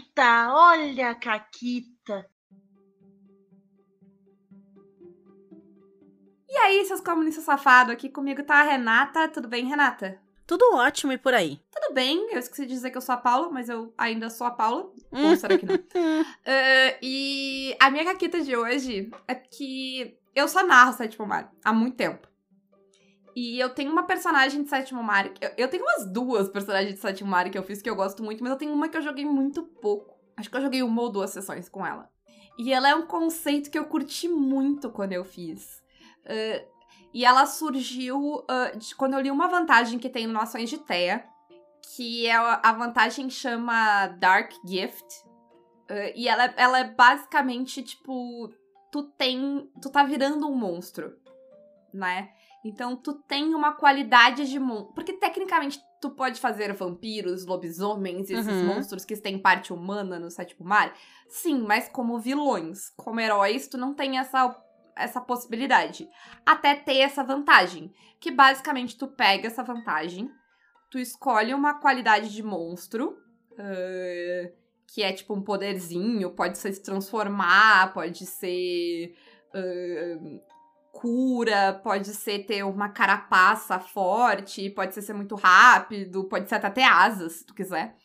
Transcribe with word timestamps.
Caquita, 0.00 0.52
olha 0.52 1.10
a 1.10 1.14
Caquita. 1.14 2.26
E 6.48 6.56
aí, 6.56 6.84
seus 6.86 7.00
comunistas 7.00 7.44
safados, 7.44 7.92
aqui 7.92 8.08
comigo 8.08 8.42
tá 8.42 8.56
a 8.56 8.62
Renata. 8.62 9.28
Tudo 9.28 9.46
bem, 9.46 9.66
Renata? 9.66 10.18
Tudo 10.46 10.74
ótimo 10.74 11.12
e 11.12 11.18
por 11.18 11.32
aí. 11.32 11.60
Tudo 11.70 11.94
bem, 11.94 12.28
eu 12.32 12.38
esqueci 12.38 12.62
de 12.62 12.72
dizer 12.72 12.90
que 12.90 12.96
eu 12.96 13.02
sou 13.02 13.14
a 13.14 13.18
Paula, 13.18 13.50
mas 13.50 13.68
eu 13.68 13.94
ainda 13.96 14.28
sou 14.30 14.46
a 14.46 14.50
Paula. 14.50 14.90
Ou 15.12 15.36
será 15.36 15.56
que 15.56 15.66
não? 15.66 15.76
Uh, 15.76 16.96
e 17.00 17.76
a 17.78 17.90
minha 17.90 18.04
caquita 18.04 18.40
de 18.40 18.56
hoje 18.56 19.10
é 19.28 19.34
que 19.34 20.18
eu 20.34 20.48
só 20.48 20.64
narro 20.64 20.92
Sétimo 20.92 21.26
Mar 21.26 21.52
há 21.64 21.72
muito 21.72 21.96
tempo. 21.96 22.26
E 23.34 23.58
eu 23.60 23.70
tenho 23.70 23.92
uma 23.92 24.04
personagem 24.04 24.62
de 24.62 24.68
Sétimo 24.68 25.02
Mar. 25.02 25.30
Eu, 25.40 25.50
eu 25.56 25.68
tenho 25.68 25.82
umas 25.82 26.06
duas 26.06 26.48
personagens 26.48 26.94
de 26.94 27.00
Sétimo 27.00 27.30
Mar 27.30 27.48
que 27.50 27.58
eu 27.58 27.62
fiz 27.62 27.80
que 27.80 27.88
eu 27.88 27.96
gosto 27.96 28.22
muito, 28.22 28.42
mas 28.42 28.52
eu 28.52 28.58
tenho 28.58 28.72
uma 28.72 28.88
que 28.88 28.96
eu 28.96 29.02
joguei 29.02 29.24
muito 29.24 29.62
pouco. 29.62 30.18
Acho 30.36 30.50
que 30.50 30.56
eu 30.56 30.62
joguei 30.62 30.82
uma 30.82 31.02
ou 31.02 31.10
duas 31.10 31.30
sessões 31.30 31.68
com 31.68 31.86
ela. 31.86 32.10
E 32.58 32.72
ela 32.72 32.88
é 32.88 32.94
um 32.94 33.06
conceito 33.06 33.70
que 33.70 33.78
eu 33.78 33.84
curti 33.84 34.28
muito 34.28 34.90
quando 34.90 35.12
eu 35.12 35.24
fiz. 35.24 35.82
Uh, 36.24 36.66
e 37.12 37.24
ela 37.24 37.46
surgiu 37.46 38.36
uh, 38.36 38.76
de, 38.76 38.94
quando 38.94 39.14
eu 39.14 39.20
li 39.20 39.30
uma 39.30 39.48
vantagem 39.48 39.98
que 39.98 40.08
tem 40.08 40.26
no 40.26 40.32
Nações 40.32 40.68
de 40.68 40.78
Teia, 40.78 41.24
que 41.94 42.26
é 42.26 42.34
a 42.34 42.72
vantagem 42.72 43.28
chama 43.30 44.08
Dark 44.08 44.52
Gift. 44.64 45.24
Uh, 45.90 46.12
e 46.14 46.28
ela, 46.28 46.44
ela 46.56 46.80
é 46.80 46.84
basicamente 46.84 47.82
tipo. 47.82 48.52
Tu 48.92 49.02
tem. 49.16 49.70
Tu 49.80 49.90
tá 49.90 50.02
virando 50.02 50.48
um 50.48 50.54
monstro, 50.54 51.16
né? 51.92 52.30
Então 52.64 52.96
tu 52.96 53.14
tem 53.14 53.54
uma 53.54 53.72
qualidade 53.72 54.48
de 54.48 54.58
monstro. 54.58 54.94
Porque 54.94 55.14
tecnicamente 55.14 55.80
tu 56.00 56.10
pode 56.10 56.40
fazer 56.40 56.72
vampiros, 56.72 57.46
lobisomens, 57.46 58.28
esses 58.30 58.46
uhum. 58.46 58.66
monstros 58.66 59.04
que 59.04 59.16
têm 59.16 59.38
parte 59.38 59.72
humana 59.72 60.18
no 60.18 60.30
sétimo 60.30 60.66
mar. 60.66 60.94
Sim, 61.28 61.62
mas 61.66 61.88
como 61.88 62.18
vilões. 62.18 62.90
Como 62.96 63.20
heróis, 63.20 63.68
tu 63.68 63.78
não 63.78 63.94
tem 63.94 64.18
essa 64.18 64.56
essa 64.96 65.20
possibilidade. 65.20 66.08
Até 66.44 66.74
ter 66.74 66.98
essa 66.98 67.24
vantagem. 67.24 67.92
Que 68.20 68.30
basicamente 68.30 68.98
tu 68.98 69.08
pega 69.08 69.46
essa 69.46 69.62
vantagem, 69.62 70.30
tu 70.90 70.98
escolhe 70.98 71.54
uma 71.54 71.80
qualidade 71.80 72.30
de 72.30 72.42
monstro. 72.42 73.16
Uh, 73.52 74.52
que 74.86 75.02
é 75.02 75.12
tipo 75.12 75.34
um 75.34 75.42
poderzinho, 75.42 76.34
pode 76.34 76.58
ser 76.58 76.72
se 76.72 76.82
transformar, 76.82 77.92
pode 77.94 78.26
ser. 78.26 79.14
Uh, 79.54 80.40
cura, 81.00 81.80
pode 81.82 82.12
ser 82.14 82.40
ter 82.40 82.62
uma 82.62 82.90
carapaça 82.90 83.80
forte, 83.80 84.68
pode 84.70 84.92
ser 84.92 85.00
ser 85.00 85.14
muito 85.14 85.34
rápido, 85.34 86.24
pode 86.24 86.48
ser 86.48 86.56
até 86.56 86.68
ter 86.68 86.82
asas, 86.82 87.32
se 87.32 87.46
tu 87.46 87.54
quiser. 87.54 87.96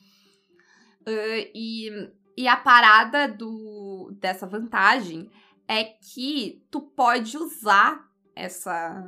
Uh, 1.01 1.51
e, 1.53 1.89
e 2.38 2.47
a 2.47 2.55
parada 2.55 3.27
do, 3.27 4.16
dessa 4.19 4.47
vantagem 4.47 5.29
é 5.67 5.83
que 5.83 6.66
tu 6.71 6.81
pode 6.81 7.38
usar 7.38 7.99
essa 8.33 9.03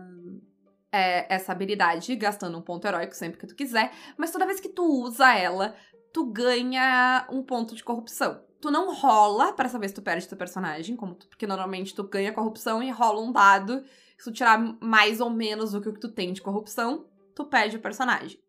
é, 0.91 1.33
essa 1.33 1.51
habilidade 1.51 2.15
gastando 2.15 2.57
um 2.57 2.61
ponto 2.61 2.85
heróico 2.85 3.15
sempre 3.15 3.39
que 3.39 3.47
tu 3.47 3.55
quiser, 3.55 3.91
mas 4.17 4.31
toda 4.31 4.45
vez 4.45 4.59
que 4.59 4.69
tu 4.69 4.83
usa 5.03 5.33
ela, 5.33 5.75
tu 6.13 6.25
ganha 6.25 7.27
um 7.31 7.43
ponto 7.43 7.75
de 7.75 7.83
corrupção. 7.83 8.41
Tu 8.59 8.71
não 8.71 8.93
rola 8.93 9.53
para 9.53 9.69
saber 9.69 9.87
se 9.87 9.93
tu 9.93 10.01
perde 10.01 10.27
teu 10.27 10.37
personagem, 10.37 10.95
como 10.95 11.13
tu, 11.13 11.27
porque 11.27 11.45
normalmente 11.45 11.93
tu 11.93 12.03
ganha 12.03 12.33
corrupção 12.33 12.81
e 12.81 12.89
rola 12.89 13.21
um 13.21 13.31
dado. 13.31 13.83
Se 14.17 14.25
tu 14.25 14.31
tirar 14.31 14.57
mais 14.81 15.21
ou 15.21 15.29
menos 15.29 15.71
do 15.71 15.81
que 15.81 15.91
tu 15.99 16.11
tem 16.11 16.33
de 16.33 16.41
corrupção, 16.41 17.05
tu 17.35 17.45
perde 17.45 17.77
o 17.77 17.81
personagem. 17.81 18.41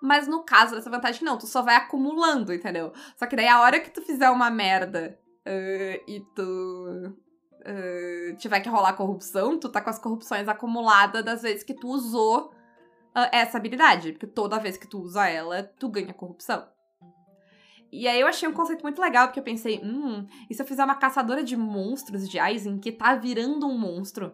Mas 0.00 0.26
no 0.26 0.44
caso 0.44 0.74
dessa 0.74 0.90
vantagem, 0.90 1.24
não, 1.24 1.38
tu 1.38 1.46
só 1.46 1.62
vai 1.62 1.76
acumulando, 1.76 2.52
entendeu? 2.52 2.92
Só 3.16 3.24
que 3.26 3.36
daí 3.36 3.46
a 3.46 3.60
hora 3.60 3.78
que 3.78 3.90
tu 3.90 4.02
fizer 4.02 4.30
uma 4.30 4.50
merda 4.50 5.18
uh, 5.46 6.10
e 6.10 6.20
tu 6.34 7.14
uh, 7.60 8.36
tiver 8.36 8.60
que 8.60 8.68
rolar 8.68 8.94
corrupção, 8.94 9.58
tu 9.58 9.68
tá 9.68 9.80
com 9.80 9.90
as 9.90 10.00
corrupções 10.00 10.48
acumuladas 10.48 11.24
das 11.24 11.42
vezes 11.42 11.62
que 11.62 11.74
tu 11.74 11.88
usou 11.88 12.46
uh, 12.46 13.28
essa 13.30 13.58
habilidade. 13.58 14.12
Porque 14.12 14.26
toda 14.26 14.58
vez 14.58 14.76
que 14.76 14.88
tu 14.88 15.00
usa 15.00 15.28
ela, 15.28 15.62
tu 15.62 15.88
ganha 15.88 16.12
corrupção. 16.12 16.66
E 17.92 18.08
aí 18.08 18.18
eu 18.18 18.26
achei 18.26 18.48
um 18.48 18.54
conceito 18.54 18.82
muito 18.82 19.00
legal, 19.00 19.26
porque 19.26 19.38
eu 19.38 19.44
pensei, 19.44 19.78
hum, 19.84 20.26
e 20.48 20.54
se 20.54 20.62
eu 20.62 20.66
fizer 20.66 20.82
uma 20.82 20.94
caçadora 20.94 21.44
de 21.44 21.56
monstros 21.56 22.26
de 22.26 22.38
Aizen 22.38 22.78
que 22.78 22.90
tá 22.90 23.14
virando 23.14 23.66
um 23.66 23.78
monstro? 23.78 24.32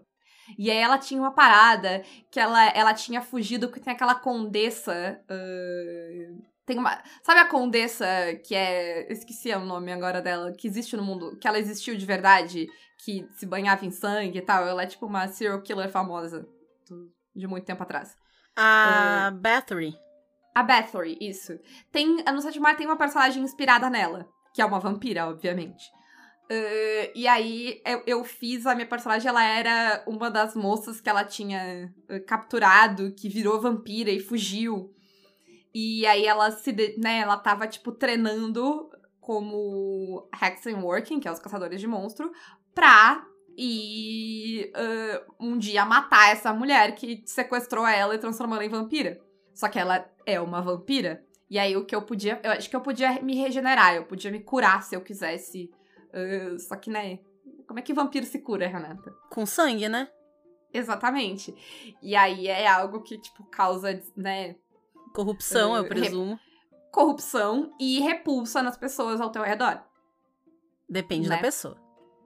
E 0.56 0.70
aí 0.70 0.78
ela 0.78 0.96
tinha 0.96 1.20
uma 1.20 1.32
parada 1.32 2.02
que 2.30 2.38
ela, 2.38 2.68
ela 2.68 2.94
tinha 2.94 3.20
fugido, 3.20 3.66
porque 3.66 3.80
tem 3.80 3.92
aquela 3.92 4.14
condessa. 4.14 5.20
Uh, 5.28 6.40
tem 6.64 6.78
uma. 6.78 7.02
Sabe 7.22 7.40
a 7.40 7.46
condessa 7.46 8.06
que 8.46 8.54
é. 8.54 9.12
Esqueci 9.12 9.50
o 9.50 9.60
nome 9.60 9.92
agora 9.92 10.22
dela, 10.22 10.52
que 10.52 10.68
existe 10.68 10.96
no 10.96 11.02
mundo. 11.02 11.36
Que 11.38 11.48
ela 11.48 11.58
existiu 11.58 11.96
de 11.96 12.06
verdade, 12.06 12.66
que 13.04 13.28
se 13.36 13.44
banhava 13.44 13.84
em 13.84 13.90
sangue 13.90 14.38
e 14.38 14.42
tal. 14.42 14.66
Ela 14.66 14.84
é 14.84 14.86
tipo 14.86 15.04
uma 15.04 15.26
serial 15.28 15.60
killer 15.62 15.90
famosa 15.90 16.48
de 17.34 17.46
muito 17.46 17.64
tempo 17.64 17.82
atrás. 17.82 18.16
A 18.56 19.30
uh, 19.30 19.36
Bathory. 19.36 20.07
A 20.58 20.62
Bathory, 20.64 21.16
isso. 21.20 21.56
Tem. 21.92 22.16
No 22.16 22.42
Sétimo 22.42 22.64
Mar 22.64 22.76
tem 22.76 22.84
uma 22.84 22.96
personagem 22.96 23.40
inspirada 23.44 23.88
nela, 23.88 24.28
que 24.52 24.60
é 24.60 24.64
uma 24.64 24.80
vampira, 24.80 25.28
obviamente. 25.28 25.88
Uh, 26.50 27.12
e 27.14 27.28
aí 27.28 27.80
eu, 27.86 28.02
eu, 28.08 28.24
fiz 28.24 28.66
a 28.66 28.74
minha 28.74 28.88
personagem, 28.88 29.28
ela 29.28 29.44
era 29.44 30.02
uma 30.04 30.28
das 30.28 30.56
moças 30.56 31.00
que 31.00 31.08
ela 31.08 31.24
tinha 31.24 31.94
uh, 32.10 32.26
capturado, 32.26 33.12
que 33.12 33.28
virou 33.28 33.60
vampira 33.60 34.10
e 34.10 34.18
fugiu. 34.18 34.92
E 35.72 36.04
aí 36.08 36.26
ela 36.26 36.50
se, 36.50 36.72
né, 36.98 37.20
ela 37.20 37.36
tava, 37.36 37.68
tipo, 37.68 37.92
treinando 37.92 38.90
como 39.20 40.28
Hexen 40.42 40.82
Working, 40.82 41.20
que 41.20 41.28
é 41.28 41.32
os 41.32 41.38
caçadores 41.38 41.80
de 41.80 41.86
monstro, 41.86 42.32
pra 42.74 43.24
ir 43.56 44.72
uh, 44.74 45.34
um 45.38 45.56
dia 45.56 45.84
matar 45.84 46.32
essa 46.32 46.52
mulher 46.52 46.96
que 46.96 47.22
sequestrou 47.26 47.86
ela 47.86 48.16
e 48.16 48.18
transformou 48.18 48.56
ela 48.56 48.66
em 48.66 48.68
vampira. 48.68 49.27
Só 49.58 49.68
que 49.68 49.76
ela 49.76 50.08
é 50.24 50.40
uma 50.40 50.62
vampira. 50.62 51.26
E 51.50 51.58
aí 51.58 51.76
o 51.76 51.84
que 51.84 51.92
eu 51.92 52.00
podia. 52.00 52.38
Eu 52.44 52.52
acho 52.52 52.70
que 52.70 52.76
eu 52.76 52.80
podia 52.80 53.20
me 53.20 53.34
regenerar, 53.34 53.96
eu 53.96 54.04
podia 54.04 54.30
me 54.30 54.38
curar 54.38 54.84
se 54.84 54.94
eu 54.94 55.00
quisesse. 55.00 55.68
Uh, 56.14 56.56
só 56.60 56.76
que, 56.76 56.88
né? 56.88 57.18
Como 57.66 57.80
é 57.80 57.82
que 57.82 57.92
vampiro 57.92 58.24
se 58.24 58.38
cura, 58.38 58.68
Renata? 58.68 59.12
Com 59.28 59.44
sangue, 59.44 59.88
né? 59.88 60.08
Exatamente. 60.72 61.52
E 62.00 62.14
aí 62.14 62.46
é 62.46 62.68
algo 62.68 63.02
que, 63.02 63.18
tipo, 63.18 63.42
causa, 63.46 64.00
né? 64.16 64.54
Corrupção, 65.12 65.76
eu 65.76 65.88
presumo. 65.88 66.38
Corrupção 66.92 67.74
e 67.80 67.98
repulsa 67.98 68.62
nas 68.62 68.76
pessoas 68.76 69.20
ao 69.20 69.32
teu 69.32 69.42
redor. 69.42 69.82
Depende 70.88 71.28
né? 71.28 71.34
da 71.34 71.42
pessoa. 71.42 71.76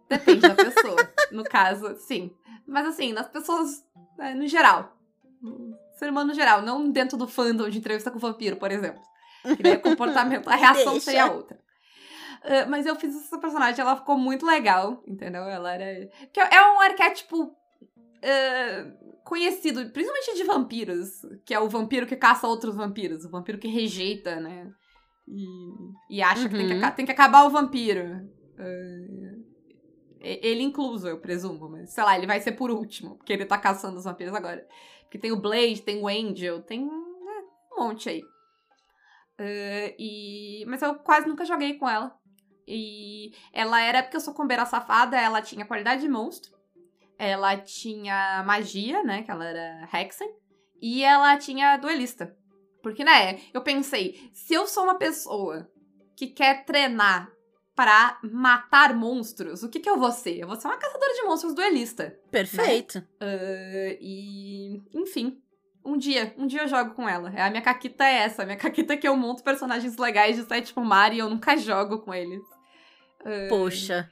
Depende 0.07 0.43
da 0.43 0.53
pessoa. 0.55 1.11
no 1.33 1.45
caso, 1.45 1.97
sim. 1.97 2.37
Mas 2.67 2.89
assim, 2.89 3.15
nas 3.15 3.27
pessoas 3.27 3.83
né, 4.19 4.35
no 4.35 4.47
geral. 4.47 4.95
Ser 6.03 6.11
humano 6.11 6.31
no 6.31 6.35
geral, 6.35 6.63
não 6.63 6.91
dentro 6.91 7.17
do 7.17 7.29
fandom 7.29 7.69
de 7.69 7.79
entrevista 7.79 8.11
com 8.11 8.17
o 8.17 8.21
vampiro, 8.21 8.57
por 8.57 8.73
exemplo. 8.73 9.01
Que 9.57 9.63
daí 9.63 9.77
o 9.77 9.79
comportamento, 9.83 10.49
a 10.49 10.57
reação 10.57 10.95
Deixa. 10.95 11.05
seria 11.05 11.31
outra. 11.31 11.57
Uh, 12.43 12.69
mas 12.69 12.87
eu 12.87 12.97
fiz 12.97 13.15
essa 13.15 13.39
personagem, 13.39 13.81
ela 13.81 13.95
ficou 13.95 14.19
muito 14.19 14.45
legal, 14.45 15.01
entendeu? 15.07 15.43
Ela 15.43 15.75
era. 15.75 16.11
Que 16.33 16.41
é 16.41 16.73
um 16.73 16.81
arquétipo 16.81 17.45
uh, 17.45 19.23
conhecido, 19.23 19.91
principalmente 19.91 20.35
de 20.35 20.43
vampiros, 20.43 21.25
que 21.45 21.55
é 21.55 21.61
o 21.61 21.69
vampiro 21.69 22.05
que 22.05 22.17
caça 22.17 22.49
outros 22.49 22.75
vampiros, 22.75 23.25
o 23.25 23.31
vampiro 23.31 23.59
que 23.59 23.69
rejeita, 23.69 24.41
né? 24.41 24.73
E, 25.29 26.17
e 26.17 26.21
acha 26.21 26.43
uhum. 26.43 26.49
que, 26.49 26.57
tem 26.57 26.67
que 26.67 26.85
uhum. 26.85 26.91
tem 26.91 27.07
que 27.07 27.13
acabar 27.13 27.45
o 27.45 27.51
vampiro. 27.51 28.29
Uh, 28.59 29.42
ele 30.23 30.63
incluso, 30.63 31.09
eu 31.09 31.21
presumo, 31.21 31.69
mas 31.69 31.91
sei 31.91 32.05
lá, 32.05 32.17
ele 32.17 32.27
vai 32.27 32.41
ser 32.41 32.53
por 32.53 32.71
último, 32.71 33.17
porque 33.17 33.33
ele 33.33 33.45
tá 33.45 33.59
caçando 33.59 33.99
os 33.99 34.05
vampiros 34.05 34.35
agora. 34.35 34.67
Porque 35.03 35.19
tem 35.19 35.33
o 35.33 35.41
Blade, 35.41 35.83
tem 35.83 36.01
o 36.01 36.09
Angel, 36.09 36.63
tem 36.63 36.85
né, 36.85 37.43
um 37.73 37.85
monte 37.85 38.09
aí. 38.09 38.23
Uh, 39.41 39.95
e... 39.99 40.65
Mas 40.67 40.81
eu 40.83 40.95
quase 40.97 41.27
nunca 41.27 41.45
joguei 41.45 41.75
com 41.75 41.89
ela. 41.89 42.15
E 42.67 43.33
ela 43.53 43.81
era, 43.81 44.03
porque 44.03 44.17
eu 44.17 44.21
sou 44.21 44.33
combeira 44.33 44.65
safada, 44.65 45.21
ela 45.21 45.43
tinha 45.43 45.67
qualidade 45.67 46.03
de 46.03 46.09
monstro 46.09 46.53
ela 47.23 47.57
tinha 47.57 48.43
magia, 48.45 49.05
né? 49.05 49.23
Que 49.23 49.31
ela 49.31 49.45
era 49.45 49.89
Hexen. 49.93 50.29
E 50.81 51.05
ela 51.05 51.37
tinha 51.37 51.77
duelista. 51.77 52.37
Porque, 52.83 53.05
né, 53.05 53.41
eu 53.55 53.63
pensei, 53.63 54.29
se 54.35 54.53
eu 54.53 54.67
sou 54.67 54.83
uma 54.83 54.97
pessoa 54.97 55.71
que 56.17 56.27
quer 56.27 56.65
treinar 56.65 57.31
para 57.75 58.19
matar 58.23 58.95
monstros, 58.95 59.63
o 59.63 59.69
que 59.69 59.81
que 59.81 59.89
eu 59.89 59.99
vou 59.99 60.13
ser? 60.13 60.39
Eu 60.39 60.47
vou 60.47 60.57
ser 60.57 60.69
uma 60.69 60.77
caçadora 60.77 61.15
de 61.15 61.23
monstros 61.23 61.55
duelista. 61.55 62.17
Perfeito. 62.31 62.99
Né? 62.99 63.07
Uh, 63.27 63.99
e, 64.01 64.83
enfim, 64.93 65.41
um 65.85 65.97
dia, 65.97 66.35
um 66.37 66.47
dia 66.47 66.63
eu 66.63 66.69
jogo 66.69 66.95
com 66.95 67.09
ela. 67.09 67.31
A 67.31 67.51
minha 67.51 67.63
caquita 67.63 68.05
é 68.05 68.19
essa, 68.19 68.43
a 68.43 68.45
minha 68.45 68.59
caquita 68.59 68.93
é 68.93 68.97
que 68.97 69.09
eu 69.09 69.17
monto 69.17 69.43
personagens 69.43 69.97
legais 69.97 70.37
de 70.37 70.45
Sétimo 70.45 70.85
Mar 70.85 71.15
e 71.15 71.19
eu 71.19 71.31
nunca 71.31 71.57
jogo 71.57 71.99
com 72.01 72.13
eles. 72.13 72.43
Uh, 73.21 73.49
Poxa. 73.49 74.11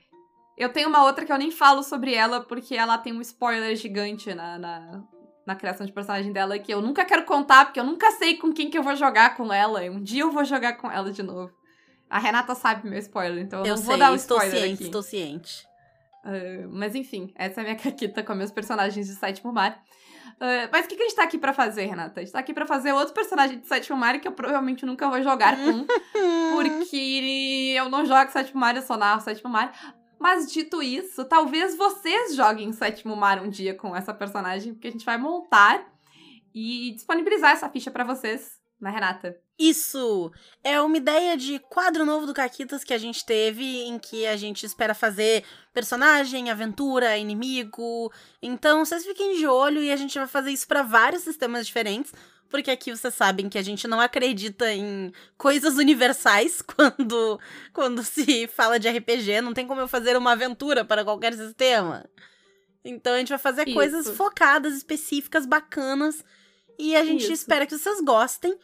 Eu 0.57 0.71
tenho 0.71 0.89
uma 0.89 1.05
outra 1.05 1.25
que 1.25 1.33
eu 1.33 1.39
nem 1.39 1.51
falo 1.51 1.83
sobre 1.83 2.15
ela, 2.15 2.41
porque 2.41 2.77
ela 2.77 2.99
tem 2.99 3.12
um 3.12 3.21
spoiler 3.21 3.75
gigante 3.77 4.35
na, 4.35 4.59
na, 4.59 5.03
na 5.47 5.55
criação 5.55 5.87
de 5.87 5.93
personagem 5.93 6.33
dela, 6.33 6.59
que 6.59 6.73
eu 6.73 6.83
nunca 6.83 7.05
quero 7.05 7.25
contar, 7.25 7.65
porque 7.65 7.81
eu 7.81 7.85
nunca 7.85 8.11
sei 8.12 8.37
com 8.37 8.53
quem 8.53 8.69
que 8.69 8.77
eu 8.77 8.83
vou 8.83 8.95
jogar 8.95 9.37
com 9.37 9.53
ela. 9.53 9.81
Um 9.83 10.03
dia 10.03 10.23
eu 10.23 10.31
vou 10.31 10.45
jogar 10.45 10.75
com 10.75 10.91
ela 10.91 11.11
de 11.11 11.23
novo. 11.23 11.60
A 12.11 12.19
Renata 12.19 12.55
sabe 12.55 12.89
meu 12.89 12.99
spoiler, 12.99 13.43
então 13.43 13.61
eu, 13.61 13.67
Eu 13.67 13.71
não 13.71 13.77
sei, 13.77 13.87
vou 13.87 13.97
dar 13.99 14.12
o 14.12 14.17
estou 14.17 14.37
spoiler 14.39 14.61
ciente, 14.61 14.75
aqui. 14.75 14.85
estou 14.85 15.03
ciente. 15.03 15.67
Ah, 16.25 16.67
mas 16.71 16.95
enfim, 16.95 17.33
essa 17.37 17.61
é 17.61 17.62
a 17.62 17.65
minha 17.65 17.77
caquita 17.81 18.23
com 18.23 18.35
meus 18.35 18.51
personagens 18.51 19.07
de 19.07 19.15
Sétimo 19.15 19.53
Mar. 19.53 19.81
Ah, 20.41 20.69
mas 20.73 20.87
o 20.87 20.89
que, 20.89 20.97
que 20.97 21.03
a 21.03 21.07
gente 21.07 21.17
tá 21.17 21.23
aqui 21.23 21.39
pra 21.39 21.53
fazer, 21.53 21.87
Renata? 21.87 22.21
A 22.21 22.23
gente 22.25 22.33
tá 22.33 22.39
aqui 22.41 22.53
pra 22.53 22.67
fazer 22.67 22.93
outro 22.93 23.15
personagem 23.15 23.61
de 23.61 23.67
Sétimo 23.67 23.97
Mar 23.97 24.19
que 24.21 24.27
eu 24.27 24.33
provavelmente 24.33 24.85
nunca 24.85 25.09
vou 25.09 25.23
jogar 25.23 25.57
com, 25.57 25.87
porque 26.57 27.75
eu 27.77 27.89
não 27.89 28.05
jogo 28.05 28.31
Sétimo 28.31 28.61
Mar, 28.61 28.75
eu 28.75 28.83
só 28.83 28.97
narro 28.97 29.21
Sétimo 29.21 29.51
Mar. 29.51 29.73
Mas 30.19 30.53
dito 30.53 30.83
isso, 30.83 31.25
talvez 31.25 31.77
vocês 31.77 32.35
joguem 32.35 32.73
Sétimo 32.73 33.17
Mar 33.17 33.43
um 33.43 33.49
dia 33.49 33.75
com 33.75 33.97
essa 33.97 34.12
personagem, 34.12 34.75
porque 34.75 34.89
a 34.89 34.91
gente 34.91 35.05
vai 35.07 35.17
montar 35.17 35.87
e 36.55 36.93
disponibilizar 36.95 37.53
essa 37.53 37.71
ficha 37.71 37.91
pra 37.91 38.05
vocês, 38.05 38.59
né, 38.81 38.91
Renata? 38.91 39.35
Isso 39.61 40.33
é 40.65 40.81
uma 40.81 40.97
ideia 40.97 41.37
de 41.37 41.59
quadro 41.59 42.07
novo 42.07 42.25
do 42.25 42.33
Caquitas 42.33 42.83
que 42.83 42.95
a 42.95 42.99
gente 42.99 43.27
teve, 43.27 43.83
em 43.83 43.99
que 43.99 44.27
a 44.27 44.35
gente 44.35 44.65
espera 44.65 44.95
fazer 44.95 45.45
personagem, 45.71 46.51
aventura, 46.51 47.19
inimigo. 47.19 48.11
Então, 48.41 48.83
vocês 48.83 49.05
fiquem 49.05 49.37
de 49.37 49.47
olho 49.47 49.83
e 49.83 49.93
a 49.93 49.97
gente 49.97 50.19
vai 50.19 50.27
fazer 50.27 50.51
isso 50.51 50.67
para 50.67 50.83
vários 50.83 51.25
sistemas 51.25 51.67
diferentes, 51.67 52.11
porque 52.49 52.71
aqui 52.71 52.91
vocês 52.91 53.12
sabem 53.12 53.51
que 53.51 53.59
a 53.59 53.62
gente 53.62 53.87
não 53.87 54.01
acredita 54.01 54.73
em 54.73 55.12
coisas 55.37 55.75
universais 55.77 56.62
quando 56.65 57.39
quando 57.71 58.03
se 58.03 58.47
fala 58.47 58.81
de 58.81 58.89
RPG, 58.89 59.43
não 59.43 59.53
tem 59.53 59.67
como 59.67 59.83
eu 59.83 59.89
fazer 59.89 60.17
uma 60.17 60.33
aventura 60.33 60.87
para 60.87 61.05
qualquer 61.05 61.35
sistema. 61.35 62.09
Então, 62.83 63.12
a 63.12 63.19
gente 63.19 63.29
vai 63.29 63.39
fazer 63.39 63.69
Isso. 63.69 63.77
coisas 63.77 64.09
focadas, 64.17 64.75
específicas, 64.75 65.45
bacanas, 65.45 66.25
e 66.79 66.97
a 66.97 67.05
gente 67.05 67.25
Isso. 67.25 67.33
espera 67.33 67.67
que 67.67 67.77
vocês 67.77 68.01
gostem. 68.01 68.59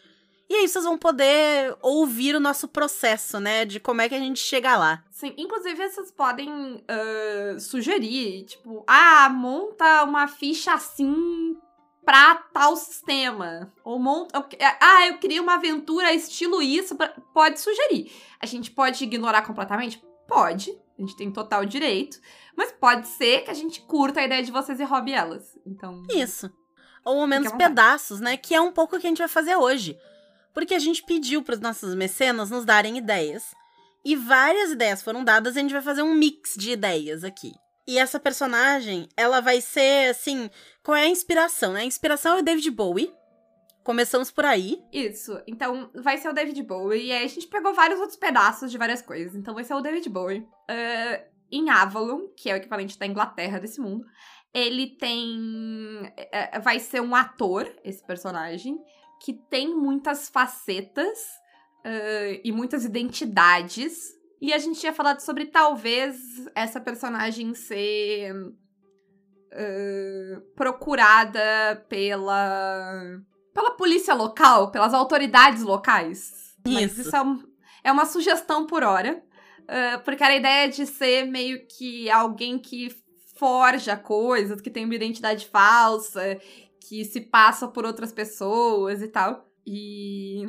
E 0.49 0.55
aí 0.55 0.69
vocês 0.69 0.85
vão 0.85 0.97
poder 0.97 1.77
ouvir 1.83 2.37
o 2.37 2.41
nosso 2.41 2.69
processo, 2.69 3.41
né? 3.41 3.65
De 3.65 3.81
como 3.81 4.01
é 4.01 4.09
que 4.09 4.15
a 4.15 4.19
gente 4.21 4.39
chega 4.39 4.77
lá. 4.77 5.03
Sim, 5.11 5.35
inclusive 5.37 5.89
vocês 5.89 6.11
podem 6.13 6.85
ah, 6.87 7.59
sugerir, 7.59 8.45
tipo, 8.45 8.85
ah, 8.87 9.29
monta 9.29 10.05
uma 10.05 10.29
ficha 10.29 10.73
assim 10.73 11.57
pra 12.05 12.37
tal 12.53 12.77
sistema. 12.77 13.73
Ou 13.83 13.99
monta. 13.99 14.47
Ah, 14.81 15.09
eu 15.09 15.19
queria 15.19 15.43
uma 15.43 15.55
aventura 15.55 16.13
estilo 16.13 16.63
isso. 16.63 16.95
pra- 16.95 17.13
Pode 17.35 17.59
sugerir. 17.59 18.13
A 18.41 18.47
gente 18.47 18.71
pode 18.71 19.03
ignorar 19.03 19.43
completamente? 19.43 20.01
Pode. 20.29 20.71
A 20.97 21.03
gente 21.03 21.17
tem 21.17 21.31
total 21.33 21.65
direito. 21.67 22.21
Mas 22.57 22.71
pode 22.71 23.09
ser 23.09 23.43
que 23.43 23.51
a 23.51 23.55
gente 23.55 23.81
curta 23.81 24.21
a 24.21 24.25
ideia 24.25 24.43
de 24.45 24.53
vocês 24.53 24.79
e 24.79 24.85
roube 24.85 25.13
elas. 25.13 25.59
Então. 25.67 26.05
Isso. 26.11 26.49
Ou 27.05 27.21
ao 27.21 27.27
menos 27.27 27.51
pedaços, 27.53 28.21
né? 28.21 28.37
Que 28.37 28.55
é 28.55 28.61
um 28.61 28.71
pouco 28.73 28.95
o 28.97 29.01
que 29.01 29.07
a 29.07 29.11
gente 29.11 29.19
vai 29.19 29.29
fazer 29.29 29.57
hoje. 29.57 29.99
Porque 30.57 30.75
a 30.75 30.79
gente 30.79 31.03
pediu 31.03 31.43
para 31.43 31.55
os 31.55 31.61
nossos 31.61 31.95
mecenas 31.95 32.49
nos 32.49 32.65
darem 32.65 32.97
ideias. 32.97 33.55
E 34.03 34.17
várias 34.17 34.71
ideias 34.71 35.03
foram 35.03 35.23
dadas 35.23 35.55
e 35.55 35.59
a 35.59 35.63
gente 35.63 35.75
vai 35.75 35.83
fazer 35.83 36.01
um 36.01 36.15
mix 36.15 36.55
de 36.57 36.71
ideias 36.71 37.25
aqui. 37.25 37.53
E 37.87 37.99
essa 37.99 38.19
personagem, 38.19 39.07
ela 39.19 39.43
vai 39.43 39.61
ser 39.61 40.09
assim. 40.09 40.49
Qual 40.83 40.97
é 40.97 41.03
a 41.03 41.09
inspiração, 41.09 41.75
né? 41.75 41.81
A 41.81 41.85
inspiração 41.85 42.39
é 42.39 42.41
o 42.41 42.43
David 42.43 42.71
Bowie. 42.71 43.13
Começamos 43.85 44.31
por 44.31 44.47
aí. 44.47 44.83
Isso. 44.91 45.39
Então, 45.47 45.91
vai 45.95 46.17
ser 46.17 46.31
o 46.31 46.33
David 46.33 46.63
Bowie. 46.63 47.05
E 47.05 47.13
aí 47.13 47.27
a 47.27 47.29
gente 47.29 47.49
pegou 47.49 47.75
vários 47.75 48.01
outros 48.01 48.19
pedaços 48.19 48.73
de 48.73 48.79
várias 48.79 49.03
coisas. 49.03 49.35
Então, 49.35 49.53
vai 49.53 49.63
ser 49.63 49.75
o 49.75 49.83
David 49.83 50.09
Bowie. 50.09 50.49
Ah, 50.71 51.23
em 51.53 51.69
Avalon, 51.69 52.29
que 52.35 52.49
é 52.49 52.55
o 52.55 52.57
equivalente 52.57 52.99
da 52.99 53.07
Inglaterra 53.07 53.61
desse 53.61 53.79
mundo, 53.79 54.07
ele 54.55 54.97
tem. 54.97 56.11
é, 56.17 56.59
vai 56.61 56.81
ser 56.81 57.03
um 57.03 57.15
ator, 57.15 57.71
esse 57.85 58.03
personagem, 58.03 58.79
que 59.21 59.33
tem 59.33 59.75
muitas 59.75 60.29
facetas 60.29 61.19
ah, 61.85 62.41
e 62.45 62.53
muitas 62.53 62.85
identidades. 62.85 64.15
E 64.41 64.53
a 64.53 64.59
gente 64.59 64.79
tinha 64.81 64.93
falado 64.93 65.21
sobre 65.21 65.47
talvez 65.47 66.17
essa 66.55 66.81
personagem 66.81 67.55
ser. 67.55 68.33
ah, 69.53 70.41
procurada 70.55 71.85
pela 71.89 73.21
pela 73.55 73.71
polícia 73.71 74.13
local, 74.13 74.71
pelas 74.71 74.93
autoridades 74.93 75.63
locais. 75.63 76.55
Mas 76.67 76.93
Isso. 76.93 77.01
isso 77.09 77.17
é, 77.17 77.23
um- 77.23 77.43
é 77.85 77.91
uma 77.93 78.05
sugestão 78.05 78.67
por 78.67 78.83
hora. 78.83 79.23
ah, 79.69 79.99
porque 80.05 80.23
era 80.23 80.35
a 80.35 80.37
ideia 80.37 80.69
de 80.69 80.87
ser 80.87 81.25
meio 81.25 81.67
que 81.67 82.09
alguém 82.11 82.59
que 82.59 82.95
forja 83.37 83.97
coisas, 83.97 84.61
que 84.61 84.71
tem 84.71 84.85
uma 84.85 84.95
identidade 84.95 85.47
falsa, 85.49 86.39
que 86.89 87.05
se 87.05 87.21
passa 87.21 87.67
por 87.69 87.85
outras 87.85 88.13
pessoas 88.13 89.03
e 89.03 89.09
tal. 89.09 89.47
E. 89.67 90.45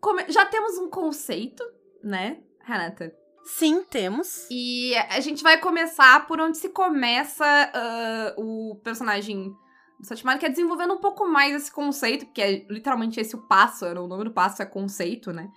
come- 0.00 0.26
já 0.28 0.46
temos 0.46 0.78
um 0.78 0.88
conceito, 0.88 1.64
né, 2.02 2.38
Renata? 2.60 3.12
Sim, 3.44 3.84
temos. 3.84 4.46
E 4.50 4.94
a 5.08 5.20
gente 5.20 5.42
vai 5.42 5.58
começar 5.60 6.26
por 6.26 6.40
onde 6.40 6.58
se 6.58 6.68
começa 6.68 7.44
ah, 7.44 8.34
o 8.36 8.80
personagem 8.82 9.54
do 10.00 10.06
Satimário, 10.06 10.40
que 10.40 10.46
é 10.46 10.50
desenvolvendo 10.50 10.94
um 10.94 11.00
pouco 11.00 11.26
mais 11.28 11.54
esse 11.54 11.72
conceito, 11.72 12.26
porque 12.26 12.42
é 12.42 12.66
literalmente 12.68 13.20
esse 13.20 13.36
o 13.36 13.46
passo, 13.46 13.86
o 13.86 14.08
nome 14.08 14.24
do 14.24 14.32
passo 14.32 14.62
é 14.62 14.66
conceito, 14.66 15.32
né? 15.32 15.48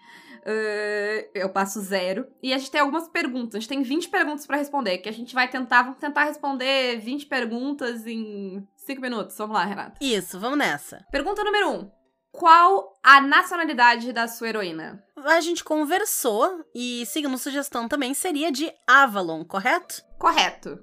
É 0.45 1.45
o 1.45 1.49
passo 1.49 1.79
zero. 1.81 2.27
E 2.41 2.53
a 2.53 2.57
gente 2.57 2.71
tem 2.71 2.81
algumas 2.81 3.07
perguntas. 3.07 3.55
A 3.55 3.59
gente 3.59 3.69
tem 3.69 3.81
20 3.81 4.09
perguntas 4.09 4.45
pra 4.45 4.57
responder, 4.57 4.99
que 4.99 5.09
a 5.09 5.13
gente 5.13 5.33
vai 5.33 5.47
tentar, 5.47 5.83
vamos 5.83 5.99
tentar 5.99 6.25
responder 6.25 6.99
20 6.99 7.25
perguntas 7.25 8.05
em 8.05 8.67
5 8.75 9.01
minutos. 9.01 9.37
Vamos 9.37 9.55
lá, 9.55 9.65
Renata. 9.65 9.97
Isso, 10.01 10.39
vamos 10.39 10.57
nessa. 10.57 11.05
Pergunta 11.11 11.43
número 11.43 11.69
1. 11.69 11.73
Um. 11.73 11.99
Qual 12.31 12.93
a 13.03 13.19
nacionalidade 13.19 14.13
da 14.13 14.27
sua 14.27 14.49
heroína? 14.49 15.03
A 15.17 15.41
gente 15.41 15.63
conversou 15.63 16.63
e, 16.75 17.05
seguindo 17.07 17.37
sugestão 17.37 17.87
também, 17.87 18.13
seria 18.13 18.51
de 18.51 18.71
Avalon, 18.87 19.43
correto? 19.43 20.03
Correto. 20.19 20.79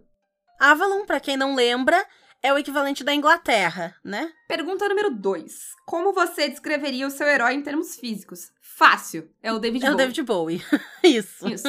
Avalon, 0.61 1.05
pra 1.07 1.21
quem 1.21 1.37
não 1.37 1.55
lembra, 1.55 2.05
é 2.43 2.53
o 2.53 2.59
equivalente 2.59 3.05
da 3.05 3.15
Inglaterra, 3.15 3.95
né? 4.05 4.31
Pergunta 4.49 4.89
número 4.89 5.11
2. 5.11 5.53
Como 5.87 6.13
você 6.13 6.49
descreveria 6.49 7.07
o 7.07 7.11
seu 7.11 7.27
herói 7.27 7.55
em 7.55 7.63
termos 7.63 7.97
físicos? 7.97 8.51
Fácil. 8.79 9.31
É 9.43 9.51
o 9.51 9.59
David 9.59 9.85
É 9.85 9.89
o 9.89 9.93
Bowie. 9.93 9.97
David 10.07 10.23
Bowie. 10.23 10.63
Isso. 11.03 11.49
Isso. 11.49 11.67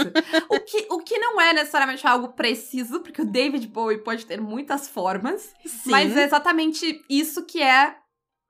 o, 0.50 0.60
que, 0.60 0.88
o 0.92 1.00
que 1.00 1.18
não 1.18 1.40
é 1.40 1.54
necessariamente 1.54 2.06
algo 2.06 2.34
preciso, 2.34 3.00
porque 3.00 3.22
o 3.22 3.26
David 3.26 3.66
Bowie 3.70 4.00
pode 4.00 4.26
ter 4.26 4.42
muitas 4.42 4.90
formas, 4.90 5.54
Sim. 5.66 5.90
mas 5.90 6.18
é 6.18 6.24
exatamente 6.26 7.02
isso 7.10 7.46
que 7.46 7.62
é 7.62 7.96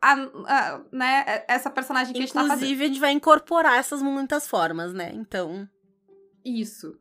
a, 0.02 0.14
a- 0.48 0.82
né, 0.92 1.44
essa 1.48 1.70
personagem 1.70 2.14
que 2.14 2.18
a 2.18 2.22
gente 2.22 2.34
tá 2.34 2.42
fazendo. 2.42 2.56
Inclusive, 2.56 2.84
a 2.84 2.88
gente 2.88 3.00
vai 3.00 3.12
incorporar 3.12 3.78
essas 3.78 4.02
muitas 4.02 4.48
formas, 4.48 4.92
né? 4.92 5.12
Então, 5.14 5.70
Isso. 6.44 6.98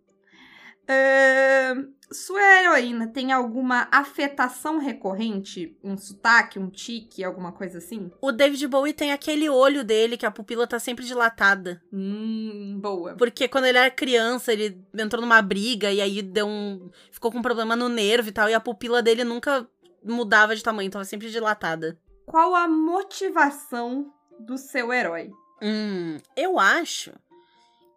Ahn, 0.89 1.89
sua 2.11 2.41
heroína 2.41 3.09
tem 3.09 3.33
alguma 3.33 3.89
afetação 3.91 4.79
recorrente? 4.79 5.77
Um 5.83 5.97
sotaque, 5.97 6.59
um 6.59 6.71
tique, 6.71 7.25
alguma 7.25 7.53
coisa 7.53 7.79
assim? 7.79 8.11
o 8.21 8.33
David 8.33 8.67
Bowie 8.69 8.93
tem 8.93 9.13
aquele 9.13 9.49
olho 9.49 9.83
dele 9.85 10.17
que 10.17 10.27
a 10.27 10.31
pupila 10.31 10.67
tá 10.67 10.79
sempre 10.79 11.05
dilatada. 11.05 11.83
Hum, 11.93 12.79
boa. 12.81 13.15
Porque 13.17 13.49
quando 13.49 13.67
ele 13.67 13.79
era 13.79 13.91
criança, 13.91 14.53
ele 14.53 14.81
entrou 14.97 15.21
numa 15.21 15.43
briga 15.43 15.93
e 15.93 16.01
aí 16.01 16.23
deu 16.23 16.47
um. 16.47 16.91
ficou 17.11 17.33
com 17.33 17.39
um 17.39 17.43
problema 17.43 17.75
no 17.75 17.89
nervo 17.89 18.29
e 18.29 18.33
tal, 18.33 18.49
e 18.49 18.55
a 18.55 18.61
pupila 18.61 19.03
dele 19.03 19.25
nunca 19.25 19.69
mudava 20.05 20.55
de 20.55 20.63
tamanho, 20.63 20.91
tava 20.91 21.05
sempre 21.05 21.31
dilatada. 21.31 21.99
Qual 22.25 22.55
a 22.55 22.69
motivação 22.69 24.13
do 24.39 24.57
seu 24.57 24.93
herói? 24.93 25.31
Hum, 25.63 26.19
eu 26.37 26.59
acho 26.59 27.13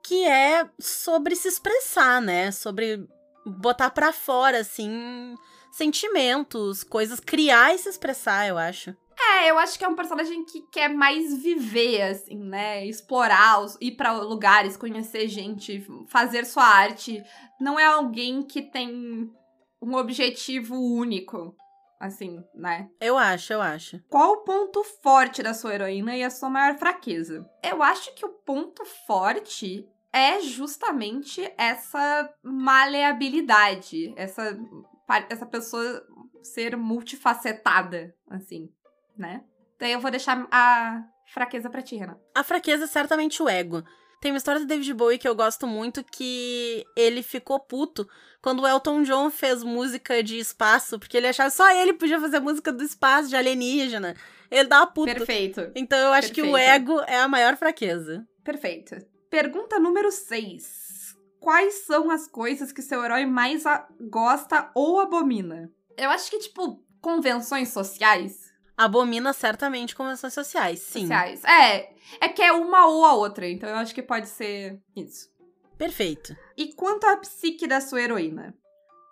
que 0.04 0.26
é 0.26 0.68
sobre 0.80 1.36
se 1.36 1.48
expressar, 1.48 2.22
né? 2.22 2.52
Sobre 2.52 3.08
botar 3.46 3.90
pra 3.90 4.12
fora, 4.12 4.60
assim, 4.60 5.36
sentimentos, 5.72 6.84
coisas, 6.84 7.20
criar 7.20 7.74
e 7.74 7.78
se 7.78 7.90
expressar, 7.90 8.48
eu 8.48 8.58
acho. 8.58 8.96
É, 9.22 9.52
eu 9.52 9.60
acho 9.60 9.78
que 9.78 9.84
é 9.84 9.88
um 9.88 9.96
personagem 9.96 10.46
que 10.46 10.62
quer 10.72 10.90
mais 10.90 11.44
viver, 11.44 12.02
assim, 12.04 12.38
né? 12.38 12.86
Explorar, 12.86 13.66
ir 13.82 13.92
pra 13.92 14.14
lugares, 14.14 14.78
conhecer 14.78 15.28
gente, 15.28 15.86
fazer 16.08 16.46
sua 16.46 16.64
arte. 16.64 17.22
Não 17.60 17.78
é 17.78 17.86
alguém 17.86 18.42
que 18.42 18.62
tem 18.62 19.30
um 19.82 19.96
objetivo 19.96 20.76
único, 20.76 21.54
assim, 22.00 22.42
né? 22.56 22.90
Eu 23.00 23.18
acho, 23.18 23.52
eu 23.52 23.62
acho. 23.62 24.02
Qual 24.10 24.32
o 24.32 24.44
ponto 24.44 24.84
forte 25.04 25.44
da 25.44 25.54
sua 25.54 25.74
heroína 25.74 26.16
e 26.16 26.24
a 26.24 26.30
sua 26.30 26.50
maior 26.50 26.78
fraqueza? 26.78 27.46
Eu 27.62 27.84
acho 27.84 28.14
que 28.16 28.26
o 28.26 28.30
ponto 28.30 28.86
forte 29.06 29.86
é 30.12 30.42
justamente 30.42 31.52
essa 31.58 32.34
maleabilidade, 32.44 34.14
essa, 34.16 34.58
essa 35.30 35.46
pessoa 35.46 36.04
ser 36.42 36.76
multifacetada, 36.76 38.16
assim, 38.30 38.70
né? 39.18 39.44
Daí 39.78 39.92
eu 39.92 40.00
vou 40.00 40.12
deixar 40.12 40.48
a 40.52 41.04
fraqueza 41.34 41.70
pra 41.70 41.82
ti, 41.82 41.96
Renan. 41.96 42.18
A 42.36 42.44
fraqueza 42.44 42.86
é 42.86 42.88
certamente 42.88 43.42
o 43.42 43.48
ego. 43.48 43.84
Tem 44.20 44.32
uma 44.32 44.38
história 44.38 44.60
do 44.60 44.68
David 44.68 44.94
Bowie 44.94 45.18
que 45.18 45.28
eu 45.28 45.36
gosto 45.36 45.66
muito 45.66 46.04
que 46.04 46.86
ele 46.96 47.24
ficou 47.24 47.58
puto 47.60 48.08
quando 48.42 48.62
o 48.62 48.68
Elton 48.68 49.04
John 49.04 49.30
fez 49.30 49.64
música 49.64 50.22
de 50.22 50.38
espaço, 50.38 51.00
porque 51.00 51.16
ele 51.16 51.28
achava 51.28 51.50
que 51.50 51.56
só 51.56 51.72
ele 51.72 51.94
podia 51.94 52.20
fazer 52.20 52.40
música 52.40 52.72
do 52.72 52.84
espaço, 52.84 53.30
de 53.30 53.36
alienígena. 53.36 54.16
Ele 54.52 54.68
dava 54.68 54.88
puto. 54.88 55.14
Perfeito. 55.14 55.72
Então 55.76 55.98
eu 55.98 56.12
acho 56.12 56.34
que 56.34 56.42
o 56.42 56.52
Perfeito. 56.52 56.70
ego 56.70 57.00
é 57.08 57.20
a 57.20 57.28
maior 57.28 57.56
fraqueza. 57.56 58.28
Perfeito. 58.44 58.98
Pergunta 59.30 59.80
número 59.80 60.12
6. 60.12 61.16
Quais 61.40 61.86
são 61.86 62.10
as 62.12 62.28
coisas 62.28 62.72
que 62.72 62.82
seu 62.82 63.04
herói 63.04 63.26
mais 63.26 63.66
a- 63.66 63.88
gosta 64.10 64.70
ou 64.76 65.00
abomina? 65.00 65.72
Eu 65.98 66.10
acho 66.10 66.30
que, 66.30 66.40
tipo, 66.40 66.84
convenções 67.02 67.70
sociais. 67.70 68.50
Abomina 68.78 69.34
certamente 69.34 69.96
convenções 69.96 70.34
sociais, 70.34 70.80
sim. 70.80 71.02
Sociais. 71.02 71.44
É, 71.44 71.94
é 72.22 72.30
que 72.30 72.42
é 72.42 72.52
uma 72.52 72.88
ou 72.88 73.06
a 73.06 73.14
outra, 73.14 73.48
então 73.48 73.70
eu 73.70 73.76
acho 73.78 73.94
que 73.94 74.02
pode 74.02 74.28
ser 74.28 74.82
isso. 74.96 75.30
Perfeito. 75.78 76.36
E 76.58 76.74
quanto 76.74 77.06
à 77.06 77.16
psique 77.18 77.68
da 77.68 77.80
sua 77.82 78.02
heroína? 78.02 78.54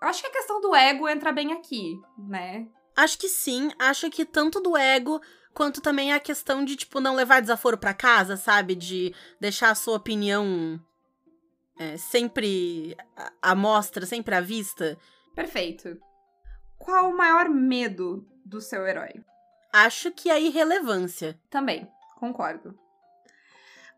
Eu 0.01 0.07
acho 0.07 0.21
que 0.21 0.27
a 0.27 0.31
questão 0.31 0.59
do 0.61 0.75
ego 0.75 1.07
entra 1.07 1.31
bem 1.31 1.53
aqui, 1.53 1.95
né? 2.17 2.67
Acho 2.95 3.17
que 3.19 3.29
sim, 3.29 3.69
acho 3.79 4.09
que 4.09 4.25
tanto 4.25 4.59
do 4.59 4.75
ego 4.75 5.21
quanto 5.57 5.81
também 5.81 6.13
a 6.13 6.19
questão 6.19 6.63
de, 6.63 6.75
tipo, 6.75 6.99
não 6.99 7.15
levar 7.15 7.41
desaforo 7.41 7.79
pra 7.79 7.91
casa, 7.91 8.37
sabe? 8.37 8.75
De 8.75 9.11
deixar 9.39 9.71
a 9.71 9.75
sua 9.75 9.95
opinião 9.95 10.79
é, 11.79 11.97
sempre 11.97 12.95
à 13.41 13.55
mostra, 13.55 14.05
sempre 14.05 14.35
à 14.35 14.39
vista. 14.39 14.95
Perfeito. 15.33 15.99
Qual 16.77 17.09
o 17.09 17.17
maior 17.17 17.49
medo 17.49 18.23
do 18.45 18.61
seu 18.61 18.85
herói? 18.85 19.09
Acho 19.73 20.11
que 20.11 20.29
a 20.29 20.39
irrelevância. 20.39 21.39
Também, 21.49 21.89
concordo. 22.19 22.77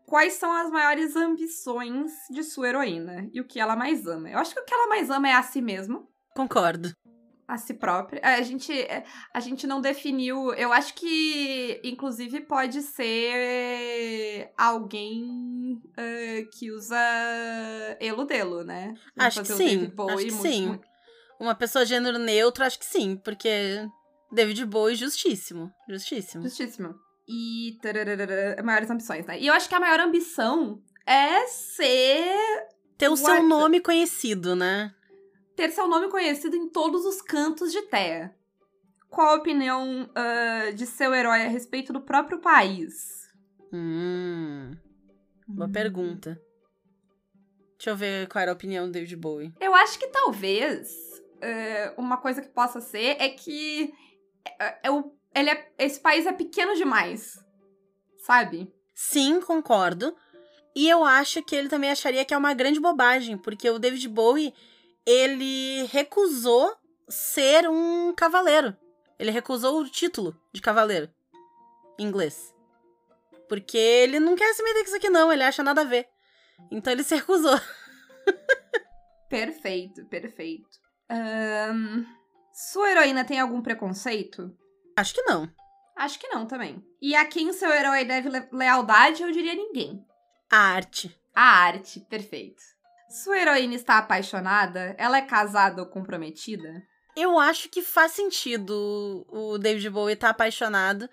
Quais 0.06 0.32
são 0.32 0.50
as 0.50 0.70
maiores 0.70 1.14
ambições 1.14 2.10
de 2.30 2.42
sua 2.42 2.70
heroína 2.70 3.28
e 3.34 3.40
o 3.40 3.46
que 3.46 3.60
ela 3.60 3.76
mais 3.76 4.06
ama? 4.06 4.30
Eu 4.30 4.38
acho 4.38 4.54
que 4.54 4.60
o 4.60 4.64
que 4.64 4.72
ela 4.72 4.88
mais 4.88 5.10
ama 5.10 5.28
é 5.28 5.34
a 5.34 5.42
si 5.42 5.60
mesma, 5.60 6.08
Concordo. 6.34 6.94
A 7.52 7.56
si 7.58 7.74
própria. 7.74 8.20
A 8.22 8.40
gente, 8.42 8.72
a 9.34 9.40
gente 9.40 9.66
não 9.66 9.80
definiu. 9.80 10.52
Eu 10.54 10.72
acho 10.72 10.94
que, 10.94 11.80
inclusive, 11.82 12.40
pode 12.42 12.80
ser 12.82 14.52
alguém 14.56 15.80
eh, 15.96 16.44
que 16.52 16.70
usa 16.70 16.96
Eludelo, 18.00 18.62
né? 18.64 18.94
Acho 19.18 19.42
que 19.42 19.48
sim, 19.48 19.92
acho 20.08 20.16
que 20.24 20.30
muito- 20.32 20.42
sim. 20.42 20.66
muito- 20.68 20.88
Uma 21.40 21.54
pessoa 21.54 21.84
gênero 21.86 22.18
neutro, 22.18 22.62
acho 22.64 22.78
que 22.78 22.84
sim, 22.84 23.16
porque 23.16 23.84
David 24.30 24.64
Bowie, 24.66 24.94
justíssimo. 24.94 25.70
Justíssimo. 25.88 26.42
Justíssimo. 26.44 26.94
E 27.28 27.78
tararara, 27.82 28.62
maiores 28.62 28.90
ambições, 28.90 29.24
né? 29.26 29.40
E 29.40 29.46
eu 29.46 29.54
acho 29.54 29.68
que 29.68 29.74
a 29.74 29.80
maior 29.80 30.00
ambição 30.00 30.80
é 31.06 31.46
ser 31.46 32.32
Ter 32.98 33.08
o 33.08 33.16
seu 33.16 33.42
nome 33.42 33.80
conhecido, 33.80 34.54
né? 34.54 34.92
Ter 35.60 35.70
seu 35.72 35.86
nome 35.86 36.08
conhecido 36.08 36.56
em 36.56 36.70
todos 36.70 37.04
os 37.04 37.20
cantos 37.20 37.70
de 37.70 37.82
terra. 37.82 38.34
Qual 39.10 39.28
a 39.28 39.34
opinião 39.34 40.08
ah, 40.14 40.70
de 40.70 40.86
seu 40.86 41.12
herói 41.14 41.42
a 41.42 41.48
respeito 41.48 41.92
do 41.92 42.00
próprio 42.00 42.38
país? 42.38 43.28
Hum, 43.70 44.72
boa 45.46 45.68
pergunta. 45.68 46.40
Deixa 47.76 47.90
eu 47.90 47.96
ver 47.96 48.26
qual 48.28 48.40
era 48.40 48.50
a 48.52 48.54
opinião 48.54 48.86
do 48.86 48.92
David 48.92 49.16
Bowie. 49.16 49.52
Eu 49.60 49.74
acho 49.74 49.98
que 49.98 50.06
talvez 50.08 50.88
ah, 51.42 51.94
uma 51.98 52.16
coisa 52.16 52.40
que 52.40 52.48
possa 52.48 52.80
ser 52.80 53.16
é 53.20 53.28
que 53.28 53.92
o- 54.90 55.12
ele 55.34 55.50
é- 55.50 55.72
esse 55.78 56.00
país 56.00 56.24
é 56.24 56.32
pequeno 56.32 56.74
demais, 56.74 57.38
sabe? 58.24 58.72
Sim, 58.94 59.42
concordo. 59.42 60.16
E 60.74 60.88
eu 60.88 61.04
acho 61.04 61.42
que 61.42 61.54
ele 61.54 61.68
também 61.68 61.90
acharia 61.90 62.24
que 62.24 62.32
é 62.32 62.38
uma 62.38 62.54
grande 62.54 62.80
bobagem, 62.80 63.36
porque 63.36 63.68
o 63.68 63.78
David 63.78 64.08
Bowie, 64.08 64.54
ele 65.06 65.84
recusou 65.86 66.74
ser 67.08 67.68
um 67.68 68.12
cavaleiro. 68.14 68.76
Ele 69.18 69.30
recusou 69.30 69.80
o 69.80 69.88
título 69.88 70.34
de 70.52 70.60
cavaleiro 70.60 71.10
em 71.98 72.06
inglês. 72.06 72.54
Porque 73.48 73.76
ele 73.76 74.20
não 74.20 74.36
quer 74.36 74.54
se 74.54 74.62
meter 74.62 74.80
com 74.80 74.86
isso 74.86 74.96
aqui 74.96 75.10
não, 75.10 75.32
ele 75.32 75.42
acha 75.42 75.62
nada 75.62 75.80
a 75.82 75.84
ver. 75.84 76.08
Então 76.70 76.92
ele 76.92 77.02
se 77.02 77.14
recusou. 77.16 77.58
Perfeito, 79.28 80.04
perfeito. 80.06 80.68
Ahn, 81.08 82.04
sua 82.52 82.90
heroína 82.90 83.24
tem 83.24 83.38
algum 83.40 83.60
preconceito? 83.62 84.56
Acho 84.96 85.14
que 85.14 85.22
não. 85.22 85.48
Acho 85.96 86.18
que 86.18 86.28
não 86.28 86.46
também. 86.46 86.84
E 87.00 87.14
a 87.14 87.24
quem 87.24 87.52
seu 87.52 87.70
herói 87.70 88.04
deve 88.04 88.28
le- 88.28 88.48
lealdade, 88.52 89.22
eu 89.22 89.30
diria 89.30 89.54
ninguém. 89.54 90.04
A 90.50 90.56
arte. 90.56 91.14
A 91.34 91.42
arte, 91.42 92.00
perfeito. 92.00 92.62
Sua 93.10 93.38
heroína 93.38 93.74
está 93.74 93.98
apaixonada? 93.98 94.94
Ela 94.96 95.18
é 95.18 95.22
casada 95.22 95.82
ou 95.82 95.88
comprometida? 95.88 96.80
Eu 97.16 97.40
acho 97.40 97.68
que 97.68 97.82
faz 97.82 98.12
sentido 98.12 99.26
o 99.28 99.58
David 99.58 99.90
Bowie 99.90 100.14
estar 100.14 100.30
apaixonado, 100.30 101.10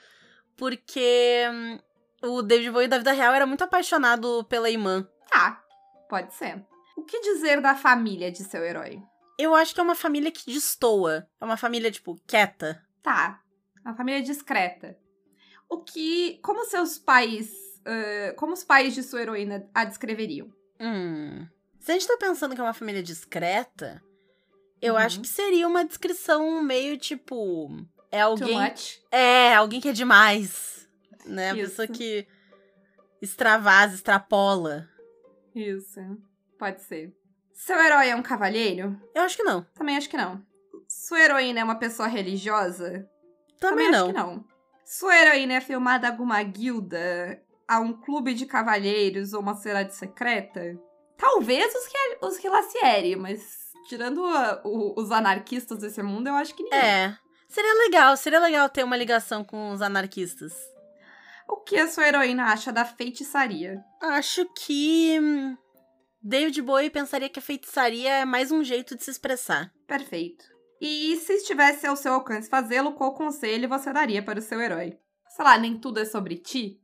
porque 0.56 1.44
hum, 1.52 1.80
o 2.22 2.44
David 2.44 2.70
Bowie 2.70 2.88
da 2.88 3.00
vida 3.00 3.12
real 3.12 3.34
era 3.34 3.48
muito 3.48 3.64
apaixonado 3.64 4.46
pela 4.48 4.70
irmã. 4.70 5.10
Tá, 5.28 5.64
pode 6.08 6.36
ser. 6.36 6.64
O 6.96 7.04
que 7.04 7.20
dizer 7.20 7.62
da 7.62 7.76
família 7.76 8.32
de 8.32 8.44
seu 8.44 8.64
herói? 8.64 9.02
Eu 9.40 9.56
acho 9.56 9.74
que 9.74 9.80
é 9.80 9.84
uma 9.84 9.96
família 9.96 10.32
que 10.32 10.52
destoa. 10.52 11.28
É 11.42 11.46
uma 11.46 11.58
família, 11.58 11.90
tipo, 11.90 12.16
quieta. 12.28 12.80
Tá, 13.02 13.42
uma 13.84 13.96
família 13.96 14.22
discreta. 14.22 14.96
O 15.68 15.80
que. 15.84 16.40
Como 16.44 16.64
seus 16.66 17.00
pais. 17.00 17.52
ah, 17.86 18.34
como 18.36 18.54
os 18.54 18.64
pais 18.64 18.94
de 18.94 19.02
sua 19.02 19.22
heroína 19.22 19.68
a 19.74 19.84
descreveriam? 19.84 20.52
Hum. 20.80 21.48
Se 21.88 21.92
a 21.92 21.94
gente 21.94 22.06
tá 22.06 22.18
pensando 22.20 22.54
que 22.54 22.60
é 22.60 22.64
uma 22.66 22.74
família 22.74 23.02
discreta, 23.02 24.04
eu 24.82 24.96
Uhum. 24.96 25.00
acho 25.00 25.22
que 25.22 25.28
seria 25.30 25.66
uma 25.66 25.86
descrição 25.86 26.62
meio 26.62 26.98
tipo. 26.98 27.70
É 28.12 28.20
alguém. 28.20 28.58
É, 29.10 29.56
alguém 29.56 29.80
que 29.80 29.88
é 29.88 29.94
demais. 29.94 30.86
Né? 31.26 31.52
A 31.52 31.54
Isso. 31.56 31.70
pessoa 31.70 31.88
que 31.88 32.28
extravasa, 33.22 33.96
extrapola. 33.96 34.90
Isso, 35.56 36.02
pode 36.60 36.82
ser. 36.82 37.16
Seu 37.54 37.80
herói 37.80 38.10
é 38.10 38.16
um 38.18 38.22
cavalheiro? 38.22 39.02
Eu 39.16 39.22
acho 39.22 39.38
que 39.38 39.44
não. 39.44 39.64
Também 39.74 39.96
acho 39.96 40.10
que 40.10 40.18
não. 40.18 40.46
Sua 40.90 41.22
heroína 41.22 41.62
é 41.62 41.64
uma 41.64 41.80
pessoa 41.80 42.10
religiosa? 42.10 43.10
Também, 43.62 43.88
acho 43.88 43.98
não. 43.98 44.08
que 44.08 44.14
não. 44.14 44.46
Sua 44.84 45.16
heroína 45.16 45.54
é 45.54 45.62
filmada 45.62 46.10
alguma 46.10 46.44
guilda, 46.44 47.42
a 47.66 47.80
um 47.80 47.94
clube 47.94 48.34
de 48.34 48.46
cavalheiros 48.46 49.32
ou 49.32 49.40
uma 49.40 49.56
cidade 49.56 49.96
secreta? 49.96 50.78
Talvez 51.18 51.74
os, 51.74 51.86
Ria- 51.88 52.18
os 52.22 52.38
Rilacieri, 52.38 53.16
mas 53.16 53.42
tirando 53.88 54.24
a- 54.26 54.62
o- 54.64 54.94
os 55.00 55.12
anarquistas 55.12 55.80
desse 55.80 56.02
mundo, 56.04 56.28
eu 56.28 56.36
acho 56.36 56.54
que 56.54 56.64
ninguém. 56.64 56.80
É. 56.80 57.18
Seria 57.50 57.74
legal, 57.86 58.16
seria 58.18 58.40
legal 58.40 58.70
ter 58.70 58.84
uma 58.84 58.98
ligação 58.98 59.44
com 59.44 59.72
os 59.72 59.82
anarquistas. 59.82 60.54
O 61.48 61.58
que 61.58 61.78
a 61.78 61.88
sua 61.88 62.08
heroína 62.08 62.46
acha 62.52 62.72
da 62.74 62.84
feitiçaria? 62.84 63.82
Acho 64.02 64.46
que. 64.54 65.18
hum, 65.20 65.58
David 66.22 66.62
Bowie 66.62 66.90
pensaria 66.90 67.30
que 67.30 67.40
a 67.40 67.42
feitiçaria 67.42 68.12
é 68.20 68.26
mais 68.26 68.52
um 68.52 68.64
jeito 68.64 68.96
de 68.98 69.04
se 69.04 69.12
expressar. 69.12 69.72
Perfeito. 69.88 70.44
E 70.82 71.16
se 71.18 71.34
estivesse 71.34 71.88
ao 71.88 71.96
seu 71.96 72.14
alcance 72.14 72.50
fazê-lo, 72.50 72.94
qual 72.94 73.14
conselho 73.14 73.70
você 73.70 73.94
daria 73.94 74.22
para 74.22 74.40
o 74.40 74.42
seu 74.42 74.60
herói? 74.60 74.98
Sei 75.30 75.46
lá, 75.46 75.58
nem 75.58 75.80
tudo 75.80 76.00
é 76.02 76.06
sobre 76.06 76.36
ti? 76.38 76.82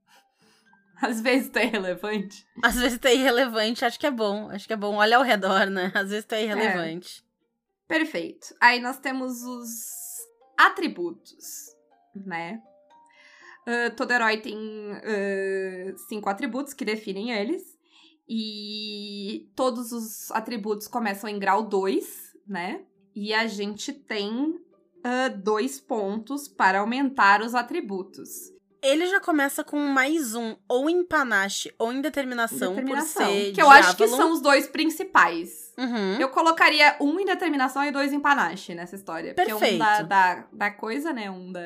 Às 1.01 1.21
vezes 1.21 1.51
é 1.55 1.65
irrelevante. 1.65 2.47
Às 2.63 2.75
vezes 2.75 2.99
é 3.03 3.15
irrelevante, 3.15 3.83
acho 3.83 3.99
que 3.99 4.07
é 4.07 4.11
bom. 4.11 4.49
Acho 4.49 4.67
que 4.67 4.73
é 4.73 4.77
bom. 4.77 4.95
Olha 4.95 5.17
ao 5.17 5.23
redor, 5.23 5.67
né? 5.67 5.91
Às 5.93 6.09
vezes 6.09 6.25
é 6.31 6.43
irrelevante. 6.43 7.23
Perfeito. 7.87 8.55
Aí 8.61 8.79
nós 8.79 8.99
temos 8.99 9.43
os 9.43 9.69
atributos, 10.57 11.75
né? 12.15 12.61
Ah, 13.65 13.89
todo 13.91 14.11
herói 14.11 14.37
tem 14.37 14.57
ah, 14.93 15.97
cinco 16.07 16.29
atributos 16.29 16.73
que 16.73 16.85
definem 16.85 17.31
eles. 17.31 17.77
E 18.27 19.51
todos 19.55 19.91
os 19.91 20.31
atributos 20.31 20.87
começam 20.87 21.29
em 21.29 21.37
grau 21.37 21.63
2, 21.63 22.35
né? 22.47 22.85
E 23.15 23.33
a 23.33 23.47
gente 23.47 23.91
tem 23.91 24.59
ah, 25.03 25.27
dois 25.27 25.79
pontos 25.79 26.47
para 26.47 26.79
aumentar 26.79 27.41
os 27.41 27.53
atributos. 27.53 28.52
Ele 28.83 29.07
já 29.07 29.21
começa 29.21 29.63
com 29.63 29.79
mais 29.79 30.35
um, 30.35 30.57
ou 30.67 30.89
em 30.89 31.05
panache, 31.05 31.73
ou 31.79 31.93
em 31.93 32.01
determinação, 32.01 32.75
Determinação. 32.75 33.25
por 33.25 33.33
ser 33.33 33.51
que 33.53 33.61
eu 33.61 33.69
acho 33.69 33.95
que 33.95 34.07
são 34.09 34.33
os 34.33 34.41
dois 34.41 34.67
principais. 34.67 35.73
Uhum. 35.77 36.19
Eu 36.19 36.27
colocaria 36.29 36.97
um 36.99 37.17
em 37.17 37.25
determinação 37.25 37.83
e 37.85 37.91
dois 37.91 38.11
em 38.11 38.19
panache 38.19 38.75
nessa 38.75 38.95
história. 38.95 39.33
Porque 39.33 39.53
um 39.53 39.57
Perfeito. 39.57 39.79
da, 39.79 40.01
da, 40.01 40.47
da 40.51 40.71
coisa, 40.71 41.13
né? 41.13 41.31
Um 41.31 41.53
da, 41.53 41.61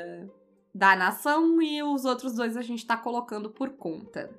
da 0.74 0.96
nação 0.96 1.60
e 1.60 1.82
os 1.82 2.06
outros 2.06 2.34
dois 2.34 2.56
a 2.56 2.62
gente 2.62 2.86
tá 2.86 2.96
colocando 2.96 3.50
por 3.50 3.72
conta. 3.72 4.30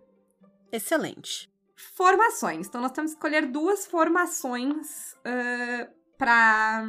Excelente. 0.70 1.52
Formações. 1.74 2.68
Então 2.68 2.80
nós 2.80 2.92
temos 2.92 3.10
que 3.10 3.16
escolher 3.16 3.46
duas 3.46 3.86
formações 3.86 5.16
ah, 5.24 5.88
pra 6.16 6.88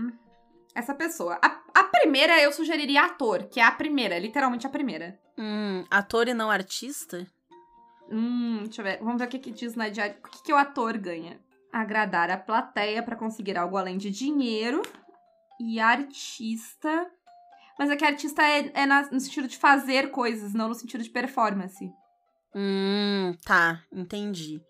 essa 0.76 0.94
pessoa. 0.94 1.40
A, 1.42 1.62
a 1.74 1.84
primeira 1.86 2.40
eu 2.42 2.52
sugeriria 2.52 3.06
ator, 3.06 3.46
que 3.46 3.60
é 3.60 3.64
a 3.64 3.72
primeira, 3.72 4.20
literalmente 4.20 4.68
a 4.68 4.70
primeira. 4.70 5.20
Hum, 5.40 5.86
ator 5.90 6.28
e 6.28 6.34
não 6.34 6.52
artista? 6.52 7.26
Hum, 8.12 8.64
deixa 8.64 8.82
eu 8.82 8.86
ver. 8.86 8.98
Vamos 9.00 9.18
ver 9.20 9.26
o 9.28 9.30
que, 9.30 9.40
que 9.40 9.52
diz 9.52 9.74
na 9.76 9.88
diária. 9.88 10.18
O 10.24 10.28
que, 10.28 10.44
que 10.44 10.54
o 10.54 10.58
ator 10.58 10.98
ganha? 10.98 11.40
Agradar 11.72 12.30
a 12.30 12.38
plateia 12.38 13.02
pra 13.02 13.16
conseguir 13.16 13.58
algo 13.58 13.78
além 13.78 13.98
de 13.98 14.10
dinheiro. 14.10 14.82
E 15.62 15.80
artista. 15.80 17.10
Mas 17.78 17.90
é 17.90 17.96
que 17.96 18.04
artista 18.04 18.42
é, 18.44 18.72
é 18.74 18.86
na- 18.86 19.10
no 19.12 19.20
sentido 19.20 19.48
de 19.48 19.58
fazer 19.58 20.12
coisas, 20.12 20.54
não 20.54 20.68
no 20.68 20.76
sentido 20.76 21.04
de 21.04 21.10
performance. 21.10 21.90
Hum, 22.54 23.34
tá, 23.46 23.82
entendi. 23.92 24.62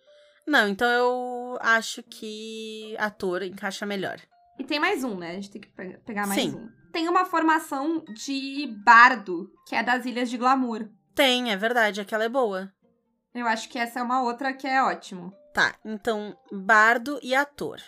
Não, 0.46 0.68
então 0.68 0.88
eu 0.90 1.58
acho 1.62 2.04
que 2.04 2.96
ator 3.00 3.42
encaixa 3.44 3.86
melhor. 3.86 4.20
E 4.60 4.64
tem 4.64 4.80
mais 4.80 5.04
um, 5.04 5.16
né? 5.18 5.32
A 5.32 5.34
gente 5.36 5.50
tem 5.52 5.62
que 5.62 5.70
pe- 5.70 5.98
pegar 6.06 6.28
mais 6.28 6.42
Sim. 6.42 6.56
um. 6.56 6.70
Tem 6.92 7.08
uma 7.08 7.26
formação 7.26 8.04
de 8.14 8.68
bardo, 8.84 9.52
que 9.68 9.76
é 9.76 9.82
das 9.82 10.06
Ilhas 10.06 10.30
de 10.30 10.38
Glamour. 10.38 10.90
Tem, 11.16 11.52
é 11.52 11.58
verdade, 11.58 12.02
aquela 12.02 12.26
é 12.26 12.30
boa. 12.30 12.72
Eu 13.34 13.48
acho 13.48 13.70
que 13.70 13.78
essa 13.80 14.00
é 14.00 14.04
uma 14.04 14.22
outra 14.22 14.54
que 14.54 14.68
é 14.68 14.82
ótimo. 14.84 15.32
Tá, 15.54 15.76
então, 15.86 16.36
bardo 16.52 17.20
e 17.24 17.34
ator. 17.36 17.80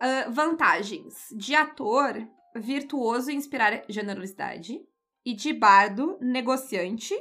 Ah, 0.00 0.28
vantagens. 0.30 1.14
De 1.36 1.54
ator, 1.54 2.14
virtuoso 2.54 3.30
em 3.30 3.36
inspirar 3.36 3.82
generosidade. 3.88 4.80
E 5.24 5.34
de 5.34 5.52
bardo, 5.52 6.18
negociante. 6.20 7.14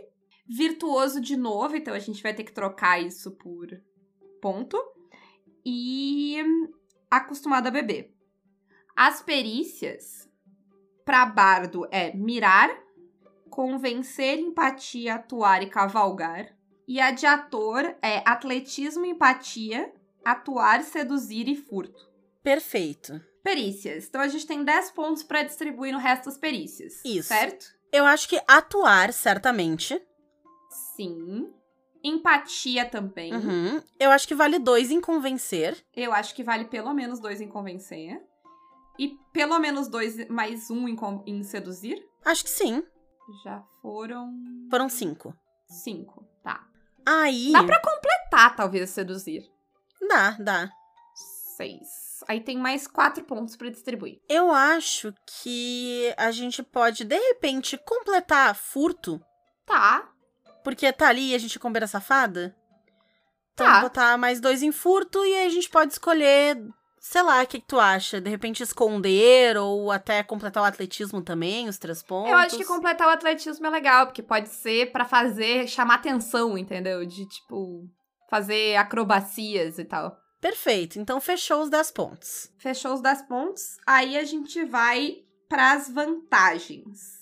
Virtuoso 0.48 1.22
de 1.22 1.38
novo, 1.38 1.76
então 1.76 1.94
a 1.94 2.00
gente 2.00 2.22
vai 2.24 2.34
ter 2.34 2.44
que 2.44 2.52
trocar 2.52 3.02
isso 3.02 3.32
por 3.38 3.68
ponto. 4.42 4.78
E 5.66 6.38
acostumado 7.10 7.68
a 7.68 7.72
beber. 7.72 8.14
As 9.02 9.22
perícias 9.22 10.28
para 11.06 11.26
bardo 11.26 11.88
é 11.90 12.14
mirar, 12.14 12.70
convencer, 13.50 14.38
empatia, 14.38 15.16
atuar 15.16 15.64
e 15.64 15.70
cavalgar. 15.70 16.54
E 16.86 17.00
a 17.00 17.10
de 17.12 17.26
ator 17.26 17.96
é 18.02 18.22
atletismo, 18.26 19.06
empatia, 19.06 19.90
atuar, 20.26 20.84
seduzir 20.84 21.48
e 21.48 21.56
furto. 21.56 22.12
Perfeito. 22.44 23.24
Perícias. 23.42 24.10
Então 24.10 24.20
a 24.20 24.28
gente 24.28 24.46
tem 24.46 24.66
10 24.66 24.92
pontos 24.92 25.24
pra 25.24 25.44
distribuir 25.44 25.94
no 25.94 26.00
resto 26.00 26.26
das 26.26 26.38
perícias. 26.38 27.02
Isso. 27.06 27.30
Certo? 27.30 27.68
Eu 27.94 28.04
acho 28.06 28.28
que 28.28 28.44
atuar, 28.46 29.14
certamente. 29.14 29.98
Sim. 30.98 31.50
Empatia 32.04 32.84
também. 32.84 33.34
Uhum. 33.34 33.82
Eu 33.98 34.12
acho 34.12 34.28
que 34.28 34.36
vale 34.36 34.60
dois 34.60 34.92
em 34.92 35.00
convencer. 35.00 35.78
Eu 35.96 36.12
acho 36.12 36.36
que 36.36 36.44
vale 36.44 36.66
pelo 36.66 36.94
menos 36.94 37.22
dois 37.22 37.40
em 37.40 37.48
convencer. 37.48 38.22
E 39.00 39.18
pelo 39.32 39.58
menos 39.60 39.88
dois 39.88 40.28
mais 40.28 40.70
um 40.70 40.88
em, 40.88 40.98
em 41.26 41.42
seduzir. 41.42 42.06
Acho 42.26 42.44
que 42.44 42.50
sim. 42.50 42.84
Já 43.46 43.64
foram 43.82 44.34
Foram 44.70 44.90
cinco. 44.90 45.34
cinco. 45.68 46.28
Tá. 46.44 46.68
Aí. 47.06 47.52
Dá 47.54 47.64
pra 47.64 47.80
completar, 47.82 48.56
talvez, 48.56 48.90
seduzir. 48.90 49.42
Dá, 50.08 50.32
dá. 50.32 50.70
Seis. 51.56 52.24
Aí 52.28 52.42
tem 52.42 52.58
mais 52.58 52.88
quatro 52.88 53.24
pontos 53.24 53.56
pra 53.56 53.70
distribuir. 53.70 54.20
Eu 54.28 54.52
acho 54.52 55.14
que 55.26 56.14
a 56.18 56.32
gente 56.32 56.62
pode, 56.62 57.06
de 57.06 57.18
repente, 57.18 57.78
completar 57.78 58.54
furto. 58.54 59.22
Tá. 59.66 60.10
Porque 60.64 60.92
tá 60.92 61.08
ali 61.08 61.30
e 61.32 61.36
a 61.36 61.38
gente 61.38 61.58
combina 61.58 61.88
safada. 61.88 62.54
Então, 63.54 63.66
Tá. 63.66 63.82
botar 63.82 64.18
mais 64.18 64.40
dois 64.42 64.62
em 64.62 64.72
furto 64.72 65.24
e 65.26 65.34
aí 65.36 65.46
a 65.48 65.50
gente 65.50 65.70
pode 65.70 65.94
escolher, 65.94 66.58
sei 67.00 67.22
lá, 67.22 67.42
o 67.42 67.48
que, 67.48 67.60
que 67.60 67.68
tu 67.68 67.80
acha? 67.80 68.20
De 68.20 68.30
repente 68.30 68.62
esconder 68.62 69.58
ou 69.58 69.92
até 69.92 70.22
completar 70.22 70.64
o 70.64 70.66
atletismo 70.66 71.22
também, 71.22 71.68
os 71.68 71.78
três 71.78 72.04
pontos. 72.04 72.32
Eu 72.32 72.38
acho 72.38 72.58
que 72.58 72.66
completar 72.66 73.08
o 73.08 73.12
atletismo 73.12 73.66
é 73.66 73.70
legal, 73.70 74.06
porque 74.06 74.22
pode 74.22 74.50
ser 74.50 74.92
pra 74.92 75.06
fazer, 75.06 75.68
chamar 75.68 75.96
atenção, 75.96 76.58
entendeu? 76.58 77.06
De, 77.06 77.28
tipo, 77.28 77.88
fazer 78.30 78.76
acrobacias 78.76 79.80
e 79.80 79.86
tal. 79.86 80.18
Perfeito, 80.42 81.00
então 81.00 81.20
fechou 81.20 81.62
os 81.62 81.70
10 81.70 81.92
pontos. 81.92 82.52
Fechou 82.58 82.94
os 82.94 83.02
10 83.02 83.24
pontos. 83.24 83.78
Aí 83.86 84.18
a 84.18 84.24
gente 84.24 84.64
vai 84.64 85.18
pras 85.50 85.90
vantagens. 85.90 87.20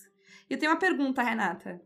E 0.50 0.54
eu 0.54 0.60
tenho 0.60 0.72
uma 0.72 0.80
pergunta, 0.80 1.24
Renata. 1.24 1.82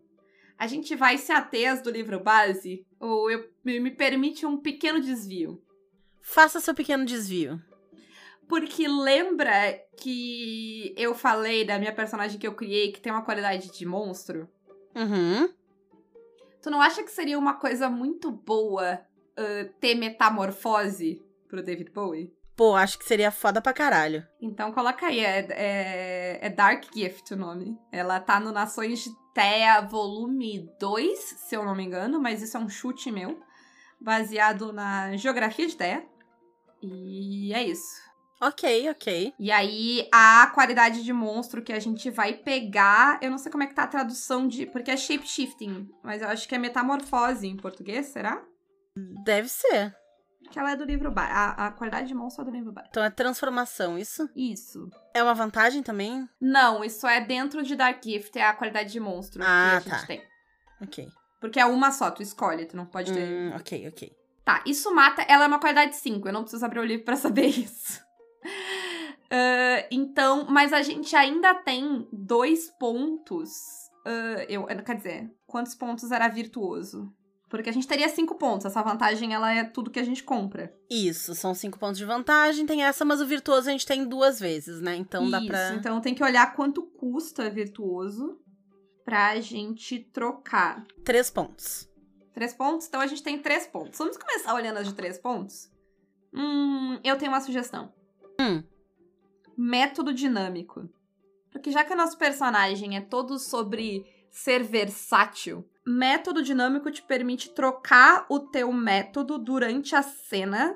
A 0.58 0.68
gente 0.68 0.96
vai 0.96 1.18
se 1.18 1.32
ater 1.32 1.72
às 1.72 1.82
do 1.82 1.90
livro 1.90 2.20
base? 2.20 2.86
Ou 3.00 3.32
eu, 3.32 3.50
me 3.64 3.80
me 3.80 3.92
permite 3.92 4.46
um 4.46 4.58
pequeno 4.58 5.00
desvio? 5.00 5.62
Faça 6.22 6.60
seu 6.60 6.76
pequeno 6.76 7.06
desvio. 7.06 7.60
Porque 8.52 8.86
lembra 8.86 9.80
que 9.96 10.94
eu 10.98 11.16
falei 11.16 11.64
da 11.64 11.80
minha 11.80 11.96
personagem 11.96 12.38
que 12.38 12.46
eu 12.46 12.54
criei 12.54 12.92
que 12.92 13.00
tem 13.00 13.10
uma 13.10 13.22
qualidade 13.22 13.72
de 13.72 13.86
monstro? 13.86 14.46
Uhum. 14.94 15.50
Tu 16.62 16.70
não 16.70 16.82
acha 16.82 17.02
que 17.02 17.10
seria 17.10 17.40
uma 17.40 17.54
coisa 17.54 17.90
muito 17.90 18.30
boa 18.30 19.00
ah, 19.38 19.70
ter 19.80 19.96
metamorfose 19.96 21.24
pro 21.48 21.64
David 21.64 21.92
Bowie? 21.92 22.36
Pô, 22.54 22.76
acho 22.76 23.00
que 23.00 23.06
seria 23.06 23.32
foda 23.32 23.62
pra 23.62 23.72
caralho. 23.72 24.28
Então 24.42 24.74
coloca 24.74 25.06
aí, 25.06 25.22
é, 25.22 25.48
é, 25.52 26.40
é 26.46 26.50
Dark 26.50 26.84
Gift 26.94 27.34
o 27.34 27.38
nome. 27.38 27.80
Ela 27.90 28.20
tá 28.20 28.38
no 28.38 28.52
Nações 28.52 29.06
de 29.06 29.12
Thea, 29.34 29.80
volume 29.80 30.70
2, 30.78 31.18
se 31.18 31.56
eu 31.56 31.64
não 31.64 31.74
me 31.74 31.86
engano, 31.86 32.20
mas 32.20 32.42
isso 32.42 32.58
é 32.58 32.60
um 32.60 32.68
chute 32.68 33.14
meu, 33.14 33.40
baseado 33.98 34.74
na 34.74 35.16
geografia 35.16 35.68
de 35.68 35.78
Thea. 35.78 36.06
E 36.84 37.54
é 37.54 37.64
isso. 37.64 38.11
Ok, 38.42 38.90
ok. 38.90 39.34
E 39.38 39.52
aí, 39.52 40.08
a 40.12 40.48
qualidade 40.54 41.04
de 41.04 41.14
monstro 41.14 41.62
que 41.62 41.72
a 41.72 41.80
gente 41.80 42.10
vai 42.10 42.34
pegar, 42.34 43.20
eu 43.22 43.30
não 43.30 43.38
sei 43.38 43.52
como 43.52 43.64
é 43.64 43.68
que 43.68 43.76
tá 43.76 43.84
a 43.84 43.88
tradução 43.88 44.48
de. 44.48 44.66
Porque 44.66 44.90
é 44.90 44.98
shapeshifting, 44.98 45.88
mas 46.04 46.22
eu 46.24 46.28
acho 46.28 46.48
que 46.48 46.56
é 46.56 46.58
metamorfose 46.58 47.48
em 47.48 47.56
português, 47.56 48.08
será? 48.08 48.44
Deve 49.24 49.48
ser. 49.48 49.96
Que 50.50 50.58
ela 50.60 50.72
é 50.72 50.76
do 50.76 50.84
livro 50.84 51.12
Bar. 51.12 51.30
A, 51.32 51.68
a 51.68 51.72
qualidade 51.72 52.08
de 52.08 52.16
monstro 52.16 52.42
é 52.42 52.46
do 52.46 52.52
livro 52.52 52.72
Bar. 52.72 52.86
Então 52.90 53.04
é 53.04 53.10
transformação, 53.12 53.98
isso? 53.98 54.28
Isso. 54.36 54.90
É 55.14 55.22
uma 55.24 55.36
vantagem 55.36 55.84
também? 55.84 56.28
Não, 56.42 56.84
isso 56.84 57.08
é 57.08 57.22
dentro 57.22 57.62
de 57.64 57.76
Dark 57.76 58.04
Gift, 58.04 58.38
é 58.38 58.44
a 58.44 58.54
qualidade 58.54 58.92
de 58.92 59.00
monstro 59.00 59.42
Ah, 59.46 59.80
que 59.82 59.90
a 59.90 59.94
gente 59.94 60.02
tá. 60.02 60.08
tem. 60.08 60.24
Ok. 60.82 61.08
Porque 61.40 61.60
é 61.60 61.66
uma 61.66 61.92
só, 61.92 62.10
tu 62.12 62.22
escolhe, 62.22 62.66
tu 62.66 62.76
não 62.76 62.86
pode 62.86 63.14
ter. 63.14 63.24
Hum, 63.24 63.54
ok, 63.56 63.88
ok. 63.88 64.12
Tá, 64.44 64.64
isso 64.66 64.94
mata. 64.94 65.22
Ela 65.22 65.46
é 65.46 65.48
uma 65.48 65.60
qualidade 65.60 65.96
5, 65.96 66.28
eu 66.28 66.34
não 66.34 66.42
preciso 66.42 66.66
abrir 66.66 66.80
o 66.80 66.84
livro 66.86 67.06
pra 67.06 67.16
saber 67.16 67.46
isso. 67.60 68.02
Ah, 69.32 69.88
então, 69.90 70.46
mas 70.50 70.74
a 70.74 70.82
gente 70.82 71.16
ainda 71.16 71.56
tem 71.56 72.08
dois 72.12 72.70
pontos. 72.78 73.50
ah, 74.06 74.46
eu, 74.50 74.66
quer 74.84 74.98
dizer, 74.98 75.32
quantos 75.48 75.74
pontos 75.74 76.12
era 76.12 76.28
virtuoso? 76.28 77.12
Porque 77.50 77.70
a 77.70 77.74
gente 77.74 77.88
teria 77.88 78.08
cinco 78.08 78.36
pontos. 78.36 78.66
Essa 78.66 78.82
vantagem, 78.82 79.34
ela 79.34 79.54
é 79.54 79.64
tudo 79.64 79.92
que 79.92 80.00
a 80.00 80.06
gente 80.06 80.24
compra. 80.24 80.74
Isso, 80.90 81.36
são 81.36 81.54
cinco 81.54 81.78
pontos 81.78 81.98
de 81.98 82.06
vantagem, 82.06 82.66
tem 82.66 82.84
essa, 82.84 83.04
mas 83.04 83.20
o 83.20 83.26
virtuoso 83.26 83.68
a 83.68 83.72
gente 83.72 83.86
tem 83.86 84.06
duas 84.06 84.40
vezes, 84.40 84.80
né? 84.82 84.96
Então 84.96 85.30
dá 85.30 85.40
Isso, 85.40 85.48
pra. 85.48 85.74
então 85.76 86.00
tem 86.00 86.16
que 86.16 86.24
olhar 86.24 86.54
quanto 86.56 86.82
custa 86.84 87.50
virtuoso 87.50 88.40
pra 89.04 89.40
gente 89.42 90.00
trocar. 90.14 90.86
Três 91.04 91.30
pontos. 91.30 91.90
Três 92.34 92.54
pontos? 92.54 92.88
Então 92.88 93.02
a 93.02 93.08
gente 93.08 93.22
tem 93.22 93.38
três 93.38 93.68
pontos. 93.68 94.00
Vamos 94.00 94.16
começar 94.16 94.54
olhando 94.54 94.78
as 94.78 94.88
de 94.88 94.94
três 94.94 95.18
pontos? 95.18 95.70
Hum, 96.34 97.00
eu 97.04 97.18
tenho 97.18 97.32
uma 97.32 97.42
sugestão. 97.42 97.94
Hum. 98.40 98.64
Método 99.62 100.14
dinâmico. 100.14 100.90
Porque 101.52 101.72
já 101.72 101.84
que 101.84 101.94
o 101.94 101.98
nosso 101.98 102.18
personagem 102.18 102.96
é 102.98 103.02
todo 103.02 103.38
sobre 103.38 104.06
ser 104.32 104.64
versátil, 104.64 105.64
método 105.86 106.42
dinâmico 106.42 106.90
te 106.90 107.04
permite 107.04 107.50
trocar 107.50 108.26
o 108.30 108.40
teu 108.40 108.72
método 108.72 109.38
durante 109.38 109.96
a 109.96 110.02
cena 110.02 110.76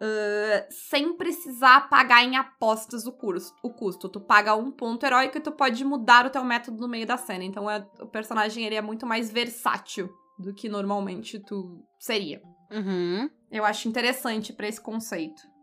ah, 0.00 0.66
sem 0.70 1.16
precisar 1.16 1.88
pagar 1.88 2.24
em 2.24 2.36
apostas 2.36 3.06
o, 3.06 3.12
curso, 3.12 3.54
o 3.62 3.70
custo. 3.70 4.08
Tu 4.08 4.20
paga 4.20 4.54
um 4.54 4.70
ponto 4.70 5.04
heróico 5.04 5.38
e 5.38 5.40
tu 5.40 5.52
pode 5.52 5.84
mudar 5.84 6.26
o 6.26 6.30
teu 6.30 6.44
método 6.44 6.80
no 6.80 6.88
meio 6.88 7.06
da 7.06 7.16
cena. 7.16 7.44
Então 7.44 7.70
é- 7.70 7.86
o 8.00 8.06
personagem 8.06 8.64
ele 8.64 8.74
é 8.74 8.82
muito 8.82 9.06
mais 9.06 9.30
versátil 9.30 10.10
do 10.38 10.52
que 10.52 10.68
normalmente 10.68 11.38
tu 11.38 11.82
seria. 11.98 12.42
Uhum. 12.70 13.30
Eu 13.50 13.64
acho 13.64 13.88
interessante 13.88 14.52
pra 14.52 14.66
esse 14.66 14.80
conceito. 14.80 15.53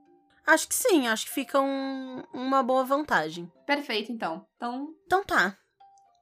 Acho 0.46 0.68
que 0.68 0.76
sim, 0.76 1.08
acho 1.08 1.26
que 1.26 1.32
fica 1.32 1.60
um- 1.60 2.24
uma 2.34 2.62
boa 2.64 2.84
vantagem. 2.84 3.52
Perfeito, 3.66 4.12
então. 4.12 4.46
Então, 4.58 4.90
Então 5.06 5.24
tá. 5.24 5.58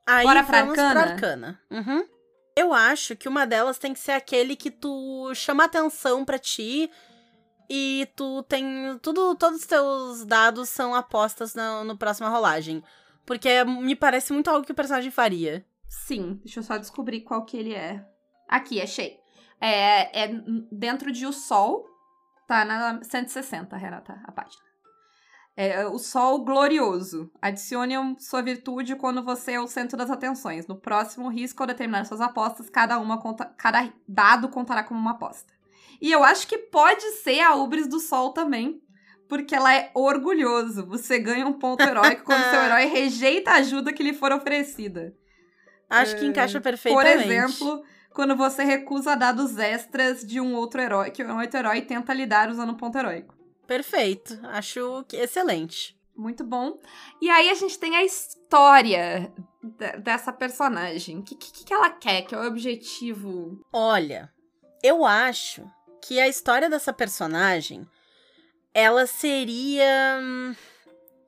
Aí 0.05 0.25
Bora 0.25 0.43
pra 0.43 0.61
vamos 0.61 0.77
arcana? 0.77 1.01
pra 1.03 1.11
arcana. 1.13 1.61
Uhum. 1.71 2.07
Eu 2.55 2.73
acho 2.73 3.15
que 3.15 3.27
uma 3.29 3.45
delas 3.45 3.77
tem 3.77 3.93
que 3.93 3.99
ser 3.99 4.11
aquele 4.11 4.55
que 4.55 4.69
tu 4.71 5.31
chama 5.35 5.63
atenção 5.65 6.25
pra 6.25 6.37
ti 6.39 6.91
e 7.69 8.07
tu 8.15 8.43
tem 8.43 8.97
tudo, 9.01 9.35
todos 9.35 9.61
os 9.61 9.65
teus 9.67 10.25
dados 10.25 10.67
são 10.69 10.93
apostas 10.93 11.53
no, 11.55 11.83
no 11.83 11.97
próxima 11.97 12.27
rolagem. 12.29 12.83
Porque 13.25 13.63
me 13.63 13.95
parece 13.95 14.33
muito 14.33 14.49
algo 14.49 14.65
que 14.65 14.71
o 14.71 14.75
personagem 14.75 15.11
faria. 15.11 15.63
sim. 15.87 16.39
Deixa 16.43 16.59
eu 16.59 16.63
só 16.63 16.77
descobrir 16.77 17.21
qual 17.21 17.45
que 17.45 17.55
ele 17.55 17.73
é. 17.73 18.03
Aqui, 18.47 18.81
achei. 18.81 19.17
É, 19.61 20.23
é 20.23 20.31
dentro 20.71 21.11
de 21.11 21.25
O 21.27 21.31
Sol. 21.31 21.85
Tá 22.49 22.65
na 22.65 22.99
160, 23.03 23.77
Renata, 23.77 24.19
a 24.25 24.31
página. 24.31 24.63
É 25.55 25.85
o 25.85 25.99
Sol 25.99 26.43
Glorioso. 26.43 27.31
Adicione 27.39 27.93
sua 28.17 28.41
virtude 28.41 28.95
quando 28.95 29.23
você 29.23 29.51
é 29.51 29.59
o 29.59 29.67
centro 29.67 29.95
das 29.95 30.09
atenções. 30.09 30.65
No 30.65 30.75
próximo 30.75 31.29
risco, 31.29 31.61
ao 31.61 31.67
determinar 31.67 32.05
suas 32.05 32.21
apostas, 32.21 32.67
cada, 32.67 32.97
uma 32.97 33.21
conta, 33.21 33.45
cada 33.55 33.87
dado 34.07 34.49
contará 34.49 34.83
como 34.83 34.99
uma 34.99 35.11
aposta. 35.11 35.53
E 36.01 36.11
eu 36.11 36.23
acho 36.23 36.47
que 36.47 36.57
pode 36.57 37.03
ser 37.21 37.41
a 37.41 37.53
Ubris 37.53 37.87
do 37.87 37.99
Sol 37.99 38.33
também. 38.33 38.81
Porque 39.27 39.53
ela 39.53 39.71
é 39.71 39.91
orgulhoso. 39.93 40.87
Você 40.87 41.19
ganha 41.19 41.45
um 41.45 41.53
ponto 41.53 41.83
heróico 41.83 42.23
quando 42.23 42.49
seu 42.49 42.61
herói 42.61 42.85
rejeita 42.89 43.51
a 43.51 43.57
ajuda 43.57 43.93
que 43.93 44.01
lhe 44.01 44.13
for 44.13 44.31
oferecida. 44.31 45.13
Acho 45.87 46.15
que 46.15 46.25
É, 46.25 46.27
encaixa 46.27 46.59
Por 46.59 46.63
perfeitamente. 46.63 47.31
exemplo, 47.31 47.83
quando 48.19 48.35
você 48.35 48.65
recusa 48.65 49.15
dados 49.15 49.57
extras 49.57 50.27
de 50.27 50.41
um 50.41 50.53
outro 50.53 50.81
herói, 50.81 51.09
que 51.09 51.23
um 51.23 51.39
outro 51.39 51.57
herói 51.57 51.79
tenta 51.83 52.13
lidar 52.13 52.49
usando 52.49 52.73
um 52.73 52.75
ponto 52.75 52.97
heróico. 52.97 53.33
Perfeito. 53.65 54.37
Acho 54.43 55.05
que 55.07 55.15
excelente. 55.15 55.97
Muito 56.17 56.43
bom. 56.43 56.77
E 57.21 57.29
aí 57.29 57.49
a 57.49 57.53
gente 57.53 57.79
tem 57.79 57.95
a 57.95 58.03
história 58.03 59.33
dessa 60.03 60.33
personagem. 60.33 61.19
O 61.19 61.23
que, 61.23 61.33
que, 61.33 61.63
que 61.63 61.73
ela 61.73 61.91
quer? 61.91 62.23
Que 62.23 62.35
é 62.35 62.37
o 62.37 62.45
objetivo? 62.45 63.65
Olha, 63.71 64.29
eu 64.83 65.05
acho 65.05 65.65
que 66.01 66.19
a 66.19 66.27
história 66.27 66.69
dessa 66.69 66.91
personagem 66.91 67.87
ela 68.73 69.07
seria 69.07 70.19
hum, 70.21 70.53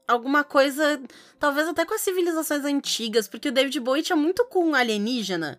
alguma 0.06 0.44
coisa, 0.44 1.02
talvez 1.40 1.70
até 1.70 1.86
com 1.86 1.94
as 1.94 2.02
civilizações 2.02 2.66
antigas, 2.66 3.30
porque 3.30 3.48
o 3.48 3.54
David 3.54 3.80
Bowie 3.80 4.04
tinha 4.04 4.18
muito 4.18 4.44
com 4.48 4.76
alienígena. 4.76 5.58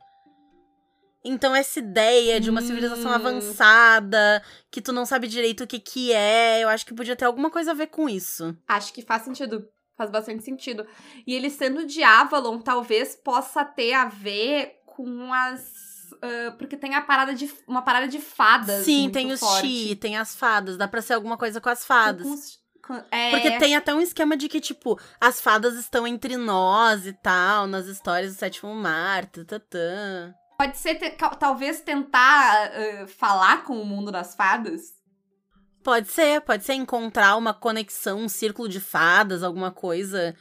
Então 1.25 1.55
essa 1.55 1.79
ideia 1.79 2.41
de 2.41 2.51
uma 2.51 2.61
hum. 2.61 2.67
civilização 2.67 3.13
avançada, 3.13 4.43
que 4.71 4.81
tu 4.81 4.93
não 4.93 5.07
sabe 5.07 5.29
direito 5.29 5.65
o 5.65 5.67
que 5.67 5.79
que 5.79 6.13
é, 6.13 6.63
eu 6.63 6.69
acho 6.69 6.85
que 6.85 6.95
podia 6.95 7.15
ter 7.15 7.25
alguma 7.25 7.51
coisa 7.51 7.71
a 7.71 7.75
ver 7.75 7.89
com 7.89 8.09
isso. 8.09 8.57
Acho 8.67 8.93
que 8.93 9.03
faz 9.03 9.23
sentido. 9.23 9.69
Faz 9.97 10.11
bastante 10.11 10.43
sentido. 10.43 10.87
E 11.27 11.35
ele 11.35 11.51
sendo 11.51 11.87
de 11.87 12.03
Avalon, 12.03 12.59
talvez 12.59 13.15
possa 13.15 13.65
ter 13.65 13.93
a 13.93 14.07
ver 14.07 14.81
com 14.87 15.33
as 15.33 15.93
Uh, 16.13 16.57
porque 16.57 16.77
tem 16.77 16.95
a 16.95 17.01
parada 17.01 17.35
de 17.35 17.53
uma 17.67 17.83
parada 17.83 18.07
de 18.07 18.21
fadas. 18.21 18.85
Sim, 18.85 19.11
tem 19.11 19.33
os 19.33 19.41
chi, 19.59 19.97
tem 19.97 20.17
as 20.17 20.37
fadas. 20.37 20.77
Dá 20.77 20.87
pra 20.87 21.03
ser 21.03 21.15
alguma 21.15 21.37
coisa 21.37 21.61
com 21.61 21.69
as 21.69 21.85
fadas. 21.85 22.23
Com 22.23 22.33
os, 22.33 22.63
é... 23.11 23.31
Porque 23.31 23.59
tem 23.59 23.77
até 23.77 23.95
um 23.95 24.01
esquema 24.01 24.37
de 24.37 24.49
que, 24.49 24.61
tipo, 24.61 24.99
as 25.21 25.41
fadas 25.41 25.75
estão 25.75 26.07
entre 26.07 26.37
nós 26.37 27.07
e 27.07 27.13
tal, 27.13 27.67
nas 27.67 27.87
histórias 27.87 28.35
do 28.35 28.39
sétimo 28.39 28.75
mar. 28.75 29.27
Tatatã. 29.27 30.35
Pode 30.63 30.79
ser, 30.79 31.17
talvez, 31.41 31.81
tentar 31.81 32.71
uh, 32.71 33.09
falar 33.09 33.65
com 33.65 33.83
o 33.83 33.85
mundo 33.85 34.13
das 34.13 34.37
fadas. 34.37 34.95
Pode 35.83 36.07
ser, 36.07 36.41
pode 36.43 36.63
ser 36.63 36.75
encontrar 36.75 37.37
uma 37.37 37.53
conexão, 37.53 38.21
um 38.21 38.29
círculo 38.29 38.69
de 38.69 38.79
fadas, 38.79 39.43
alguma 39.43 39.73
coisa. 39.73 40.37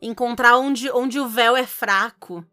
Encontrar 0.00 0.58
onde, 0.58 0.88
onde 0.92 1.18
o 1.18 1.26
véu 1.26 1.56
é 1.56 1.66
fraco. 1.66 2.46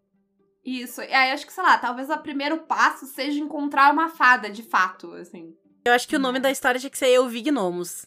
Isso. 0.66 1.00
E 1.04 1.14
aí 1.14 1.32
acho 1.32 1.46
que, 1.46 1.54
sei 1.54 1.62
lá, 1.62 1.78
talvez 1.78 2.10
o 2.10 2.18
primeiro 2.18 2.58
passo 2.64 3.06
seja 3.06 3.40
encontrar 3.40 3.94
uma 3.94 4.10
fada, 4.10 4.50
de 4.50 4.64
fato, 4.64 5.14
assim. 5.14 5.56
Eu 5.86 5.94
acho 5.94 6.08
que 6.08 6.16
o 6.16 6.20
nome 6.20 6.40
da 6.40 6.50
história 6.50 6.80
tinha 6.80 6.90
que 6.90 6.98
ser 6.98 7.10
Eu 7.10 7.30
Vi 7.30 7.44
Gnomos. 7.44 8.04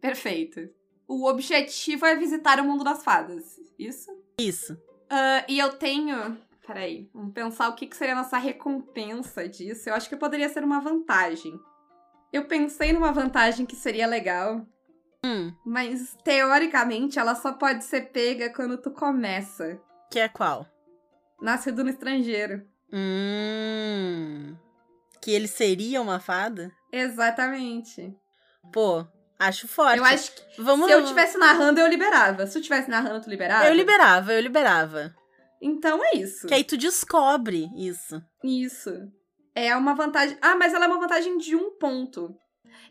Perfeito. 0.00 0.70
O 1.08 1.28
objetivo 1.28 2.06
é 2.06 2.14
visitar 2.14 2.60
o 2.60 2.64
mundo 2.64 2.84
das 2.84 3.02
fadas. 3.02 3.58
Isso? 3.76 4.08
Isso. 4.38 4.74
Uh, 4.74 5.42
e 5.48 5.58
eu 5.58 5.72
tenho. 5.72 6.38
Peraí, 6.66 7.08
vamos 7.14 7.32
pensar 7.32 7.68
o 7.68 7.74
que, 7.74 7.86
que 7.86 7.96
seria 7.96 8.14
a 8.14 8.18
nossa 8.18 8.38
recompensa 8.38 9.48
disso. 9.48 9.88
Eu 9.88 9.94
acho 9.94 10.08
que 10.08 10.16
poderia 10.16 10.48
ser 10.48 10.64
uma 10.64 10.80
vantagem. 10.80 11.52
Eu 12.32 12.46
pensei 12.46 12.92
numa 12.92 13.12
vantagem 13.12 13.64
que 13.64 13.76
seria 13.76 14.06
legal. 14.06 14.66
Hum. 15.24 15.54
Mas, 15.64 16.16
teoricamente, 16.24 17.20
ela 17.20 17.36
só 17.36 17.52
pode 17.52 17.84
ser 17.84 18.10
pega 18.12 18.52
quando 18.52 18.78
tu 18.78 18.90
começa. 18.90 19.80
Que 20.10 20.18
é 20.18 20.28
qual? 20.28 20.66
Nascido 21.40 21.84
no 21.84 21.90
estrangeiro. 21.90 22.66
Hum. 22.92 24.56
Que 25.22 25.30
ele 25.30 25.46
seria 25.46 26.02
uma 26.02 26.18
fada? 26.18 26.72
Exatamente. 26.92 28.12
Pô, 28.72 29.06
acho 29.38 29.68
forte. 29.68 29.98
Eu 29.98 30.04
acho 30.04 30.32
que 30.32 30.62
Vamos... 30.62 30.86
se 30.86 30.92
eu 30.92 31.00
estivesse 31.00 31.38
narrando, 31.38 31.78
eu 31.78 31.86
liberava. 31.86 32.44
Se 32.46 32.58
eu 32.58 32.60
estivesse 32.60 32.90
narrando, 32.90 33.22
tu 33.22 33.30
liberava? 33.30 33.66
Eu 33.66 33.74
liberava, 33.74 34.32
eu 34.32 34.40
liberava. 34.40 35.14
Então 35.60 36.04
é 36.04 36.16
isso. 36.16 36.46
Que 36.46 36.54
aí 36.54 36.64
tu 36.64 36.76
descobre 36.76 37.68
isso. 37.76 38.22
Isso. 38.42 38.92
É 39.54 39.74
uma 39.74 39.94
vantagem. 39.94 40.36
Ah, 40.40 40.54
mas 40.56 40.74
ela 40.74 40.84
é 40.84 40.88
uma 40.88 41.00
vantagem 41.00 41.38
de 41.38 41.56
um 41.56 41.76
ponto. 41.78 42.34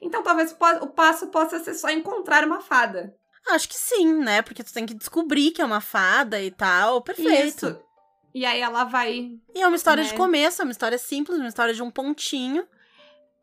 Então 0.02 0.24
talvez 0.24 0.56
o 0.82 0.88
passo 0.88 1.28
possa 1.28 1.60
ser 1.60 1.74
só 1.74 1.90
encontrar 1.90 2.44
uma 2.44 2.62
fada. 2.62 3.14
Acho 3.48 3.70
que 3.70 3.76
sim, 3.76 4.16
né? 4.16 4.42
Porque 4.42 4.64
tu 4.64 4.74
tem 4.74 4.86
que 4.86 4.96
descobrir 4.96 5.52
que 5.52 5.62
é 5.62 5.66
uma 5.66 5.82
fada 5.82 6.42
e 6.42 6.50
tal. 6.50 7.02
Perfeito. 7.02 7.68
Isso. 7.68 7.86
E 8.34 8.46
aí 8.46 8.60
ela 8.60 8.84
vai. 8.84 9.32
E 9.54 9.62
é 9.62 9.68
uma 9.68 9.78
história 9.78 10.04
né? 10.04 10.10
de 10.10 10.16
começo, 10.16 10.62
é 10.62 10.66
uma 10.66 10.72
história 10.72 10.98
simples, 10.98 11.40
uma 11.40 11.48
história 11.48 11.74
de 11.74 11.82
um 11.82 11.92
pontinho. 11.92 12.68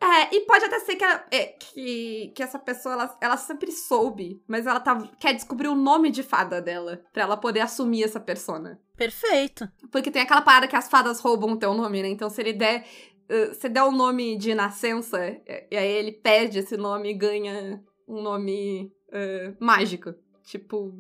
É, 0.02 0.34
e 0.34 0.40
pode 0.40 0.64
até 0.64 0.80
ser 0.80 0.96
que, 0.96 1.04
ela, 1.04 1.24
é, 1.30 1.46
que, 1.46 2.32
que 2.34 2.42
essa 2.42 2.58
pessoa, 2.58 2.94
ela, 2.94 3.18
ela 3.20 3.36
sempre 3.36 3.70
soube, 3.70 4.42
mas 4.48 4.66
ela 4.66 4.80
tá, 4.80 5.00
quer 5.20 5.32
descobrir 5.32 5.68
o 5.68 5.76
nome 5.76 6.10
de 6.10 6.24
fada 6.24 6.60
dela, 6.60 7.04
pra 7.12 7.22
ela 7.22 7.36
poder 7.36 7.60
assumir 7.60 8.02
essa 8.02 8.18
persona. 8.18 8.80
Perfeito. 8.96 9.70
Porque 9.92 10.10
tem 10.10 10.22
aquela 10.22 10.42
parada 10.42 10.66
que 10.66 10.74
as 10.74 10.88
fadas 10.88 11.20
roubam 11.20 11.52
o 11.52 11.56
teu 11.56 11.72
nome, 11.72 12.02
né? 12.02 12.08
Então 12.08 12.28
se 12.28 12.40
ele 12.40 12.52
der, 12.52 12.84
uh, 13.30 13.54
se 13.54 13.68
der 13.68 13.84
o 13.84 13.90
um 13.90 13.96
nome 13.96 14.36
de 14.36 14.52
nascença, 14.56 15.24
e 15.70 15.76
aí 15.76 15.92
ele 15.92 16.10
perde 16.10 16.58
esse 16.58 16.76
nome 16.76 17.10
e 17.10 17.14
ganha 17.14 17.80
um 18.08 18.20
nome 18.20 18.92
uh, 19.08 19.56
mágico. 19.64 20.14
Tipo. 20.42 20.92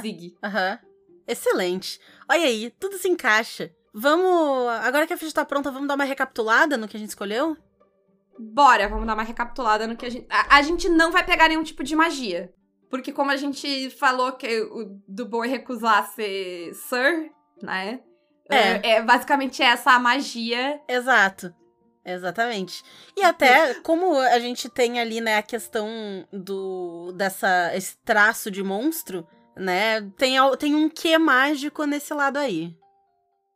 Zig. 0.00 0.38
Aham. 0.42 0.78
Excelente. 1.28 2.00
Olha 2.26 2.46
aí, 2.46 2.70
tudo 2.80 2.96
se 2.96 3.08
encaixa. 3.08 3.70
Vamos. 3.92 4.68
Agora 4.84 5.06
que 5.06 5.12
a 5.12 5.18
ficha 5.18 5.34
tá 5.34 5.44
pronta, 5.44 5.70
vamos 5.70 5.86
dar 5.86 5.96
uma 5.96 6.04
recapitulada 6.04 6.78
no 6.78 6.88
que 6.88 6.96
a 6.96 7.00
gente 7.00 7.10
escolheu? 7.10 7.56
Bora, 8.40 8.88
vamos 8.88 9.06
dar 9.06 9.14
uma 9.14 9.22
recapitulada 9.22 9.86
no 9.86 9.96
que 9.96 10.06
a 10.06 10.10
gente. 10.10 10.26
A, 10.30 10.56
a 10.56 10.62
gente 10.62 10.88
não 10.88 11.12
vai 11.12 11.24
pegar 11.24 11.48
nenhum 11.48 11.62
tipo 11.62 11.84
de 11.84 11.94
magia. 11.94 12.52
Porque 12.88 13.12
como 13.12 13.30
a 13.30 13.36
gente 13.36 13.90
falou 13.90 14.32
que 14.32 14.62
o 14.62 15.00
do 15.06 15.26
boi 15.26 15.46
recusar 15.46 16.08
ser 16.10 16.74
Sir, 16.74 17.30
né? 17.62 18.00
É. 18.48 18.56
é. 18.56 18.90
é 18.92 19.02
basicamente 19.02 19.62
essa 19.62 19.92
a 19.92 19.98
magia. 19.98 20.80
Exato. 20.88 21.54
Exatamente. 22.04 22.82
E 23.16 23.22
até 23.22 23.74
como 23.82 24.18
a 24.18 24.38
gente 24.38 24.68
tem 24.68 24.98
ali, 24.98 25.20
né, 25.20 25.36
a 25.36 25.42
questão 25.42 25.86
do 26.32 27.12
dessa 27.12 27.70
esse 27.74 27.96
traço 27.98 28.50
de 28.50 28.62
monstro, 28.62 29.26
né? 29.54 30.00
Tem, 30.16 30.36
tem 30.58 30.74
um 30.74 30.88
quê 30.88 31.18
mágico 31.18 31.84
nesse 31.84 32.12
lado 32.14 32.38
aí. 32.38 32.74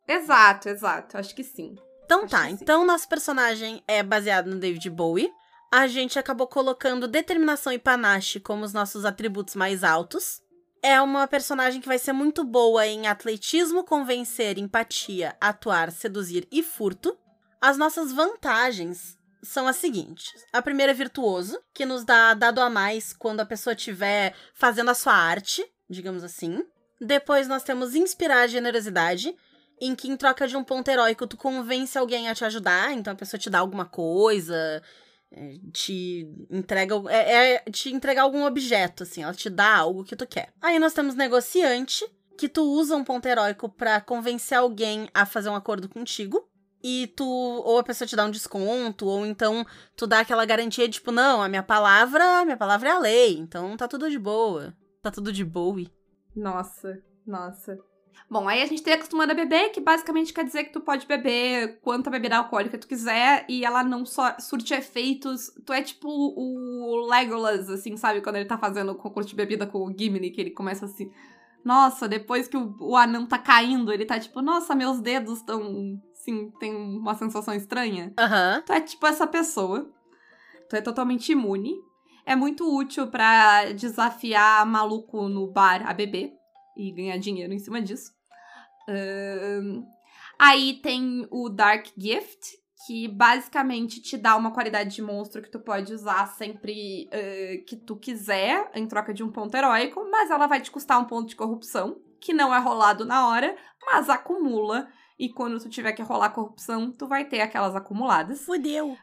Exato, 0.06 0.68
exato. 0.68 1.16
Acho 1.16 1.34
que 1.34 1.42
sim. 1.42 1.74
Então 2.04 2.26
tá, 2.26 2.50
então 2.50 2.86
nosso 2.86 3.08
personagem 3.08 3.82
é 3.88 4.02
baseado 4.02 4.46
no 4.46 4.58
David 4.58 4.88
Bowie. 4.90 5.32
A 5.72 5.86
gente 5.86 6.18
acabou 6.18 6.46
colocando 6.46 7.08
determinação 7.08 7.72
e 7.72 7.78
panache 7.78 8.38
como 8.38 8.64
os 8.64 8.72
nossos 8.72 9.04
atributos 9.04 9.54
mais 9.54 9.82
altos. 9.82 10.40
É 10.82 11.00
uma 11.00 11.26
personagem 11.26 11.80
que 11.80 11.88
vai 11.88 11.98
ser 11.98 12.12
muito 12.12 12.44
boa 12.44 12.86
em 12.86 13.06
atletismo, 13.06 13.84
convencer, 13.84 14.58
empatia, 14.58 15.34
atuar, 15.40 15.90
seduzir 15.90 16.46
e 16.52 16.62
furto. 16.62 17.16
As 17.60 17.78
nossas 17.78 18.12
vantagens 18.12 19.18
são 19.42 19.66
as 19.66 19.76
seguintes. 19.76 20.44
A 20.52 20.60
primeira 20.60 20.92
é 20.92 20.94
virtuoso, 20.94 21.58
que 21.72 21.86
nos 21.86 22.04
dá 22.04 22.34
dado 22.34 22.60
a 22.60 22.68
mais 22.68 23.12
quando 23.12 23.40
a 23.40 23.46
pessoa 23.46 23.74
estiver 23.74 24.34
fazendo 24.54 24.90
a 24.90 24.94
sua 24.94 25.14
arte 25.14 25.64
digamos 25.88 26.24
assim. 26.24 26.64
Depois 27.00 27.48
nós 27.48 27.62
temos 27.62 27.94
inspirar 27.94 28.46
generosidade, 28.46 29.34
em 29.86 29.94
que 29.94 30.08
em 30.08 30.16
troca 30.16 30.46
de 30.46 30.56
um 30.56 30.64
ponto 30.64 30.88
heróico 30.88 31.26
tu 31.26 31.36
convence 31.36 31.96
alguém 31.98 32.28
a 32.28 32.34
te 32.34 32.44
ajudar, 32.44 32.92
então 32.92 33.12
a 33.12 33.16
pessoa 33.16 33.38
te 33.38 33.50
dá 33.50 33.58
alguma 33.58 33.84
coisa, 33.84 34.82
é, 35.30 35.56
te 35.72 36.26
entrega 36.50 36.94
é, 37.08 37.54
é 37.54 37.58
te 37.70 37.92
entregar 37.92 38.22
algum 38.22 38.44
objeto 38.44 39.02
assim, 39.02 39.22
ela 39.22 39.34
te 39.34 39.50
dá 39.50 39.76
algo 39.76 40.04
que 40.04 40.16
tu 40.16 40.26
quer. 40.26 40.52
Aí 40.60 40.78
nós 40.78 40.94
temos 40.94 41.14
negociante, 41.14 42.04
que 42.38 42.48
tu 42.48 42.62
usa 42.62 42.96
um 42.96 43.04
ponto 43.04 43.26
heróico 43.26 43.68
para 43.68 44.00
convencer 44.00 44.58
alguém 44.58 45.08
a 45.12 45.26
fazer 45.26 45.48
um 45.48 45.54
acordo 45.54 45.88
contigo. 45.88 46.48
E 46.86 47.06
tu, 47.16 47.26
ou 47.26 47.78
a 47.78 47.82
pessoa 47.82 48.06
te 48.06 48.14
dá 48.14 48.26
um 48.26 48.30
desconto, 48.30 49.06
ou 49.06 49.24
então 49.24 49.64
tu 49.96 50.06
dá 50.06 50.20
aquela 50.20 50.44
garantia 50.44 50.86
de 50.86 50.94
tipo, 50.94 51.10
não, 51.10 51.42
a 51.42 51.48
minha 51.48 51.62
palavra, 51.62 52.44
minha 52.44 52.58
palavra 52.58 52.90
é 52.90 52.92
a 52.92 52.98
lei, 52.98 53.38
então 53.38 53.74
tá 53.74 53.88
tudo 53.88 54.10
de 54.10 54.18
boa. 54.18 54.76
Tá 55.02 55.10
tudo 55.10 55.32
de 55.32 55.42
Bowie. 55.44 55.90
Nossa, 56.36 57.02
nossa. 57.26 57.78
Bom, 58.28 58.48
aí 58.48 58.62
a 58.62 58.66
gente 58.66 58.82
tem 58.82 58.94
acostumado 58.94 59.30
a 59.30 59.34
beber, 59.34 59.70
que 59.70 59.80
basicamente 59.80 60.32
quer 60.32 60.44
dizer 60.44 60.64
que 60.64 60.72
tu 60.72 60.80
pode 60.80 61.06
beber 61.06 61.78
quanta 61.80 62.10
bebida 62.10 62.36
alcoólica 62.36 62.78
tu 62.78 62.88
quiser 62.88 63.44
e 63.48 63.64
ela 63.64 63.82
não 63.82 64.04
só 64.04 64.38
surte 64.38 64.74
efeitos. 64.74 65.50
Tu 65.64 65.72
é 65.72 65.82
tipo 65.82 66.08
o 66.08 67.06
Legolas, 67.08 67.68
assim, 67.68 67.96
sabe? 67.96 68.20
Quando 68.20 68.36
ele 68.36 68.44
tá 68.44 68.58
fazendo 68.58 68.92
o 68.92 68.96
concurso 68.96 69.28
de 69.28 69.36
bebida 69.36 69.66
com 69.66 69.86
o 69.86 69.94
Gimli, 69.96 70.30
que 70.30 70.40
ele 70.40 70.50
começa 70.50 70.86
assim. 70.86 71.10
Nossa, 71.64 72.08
depois 72.08 72.48
que 72.48 72.56
o, 72.56 72.76
o 72.80 72.96
anão 72.96 73.26
tá 73.26 73.38
caindo, 73.38 73.92
ele 73.92 74.04
tá 74.04 74.18
tipo, 74.18 74.42
nossa, 74.42 74.74
meus 74.74 75.00
dedos 75.00 75.38
estão. 75.38 76.00
Sim, 76.12 76.50
tem 76.58 76.74
uma 76.74 77.14
sensação 77.14 77.54
estranha. 77.54 78.12
Aham. 78.18 78.56
Uhum. 78.56 78.62
Tu 78.62 78.72
é 78.72 78.80
tipo 78.80 79.06
essa 79.06 79.26
pessoa. 79.26 79.90
Tu 80.68 80.76
é 80.76 80.80
totalmente 80.80 81.32
imune 81.32 81.74
é 82.26 82.34
muito 82.34 82.74
útil 82.74 83.06
para 83.08 83.72
desafiar 83.72 84.64
maluco 84.66 85.28
no 85.28 85.46
bar 85.46 85.82
a 85.86 85.92
beber 85.92 86.32
e 86.76 86.90
ganhar 86.92 87.18
dinheiro 87.18 87.52
em 87.52 87.58
cima 87.58 87.80
disso. 87.80 88.12
Aí 90.38 90.74
tem 90.82 91.26
o 91.30 91.48
Dark 91.48 91.86
Gift, 91.96 92.58
que 92.86 93.08
basicamente 93.08 94.00
te 94.02 94.16
dá 94.16 94.36
uma 94.36 94.52
qualidade 94.52 94.94
de 94.94 95.02
monstro 95.02 95.40
que 95.40 95.50
tu 95.50 95.58
pode 95.58 95.92
usar 95.92 96.26
sempre 96.26 97.06
uh, 97.06 97.64
que 97.64 97.76
tu 97.76 97.96
quiser, 97.96 98.70
em 98.74 98.86
troca 98.86 99.14
de 99.14 99.22
um 99.22 99.30
ponto 99.30 99.56
heróico, 99.56 100.06
mas 100.10 100.30
ela 100.30 100.46
vai 100.46 100.60
te 100.60 100.70
custar 100.70 101.00
um 101.00 101.06
ponto 101.06 101.28
de 101.28 101.36
corrupção, 101.36 101.98
que 102.20 102.34
não 102.34 102.54
é 102.54 102.58
rolado 102.58 103.04
na 103.04 103.28
hora, 103.28 103.56
mas 103.86 104.10
acumula 104.10 104.88
E 105.18 105.28
quando 105.28 105.60
tu 105.60 105.68
tiver 105.68 105.92
que 105.92 106.02
rolar 106.02 106.30
corrupção, 106.30 106.90
tu 106.90 107.06
vai 107.06 107.24
ter 107.24 107.40
aquelas 107.40 107.76
acumuladas. 107.76 108.44
Fudeu. 108.44 108.96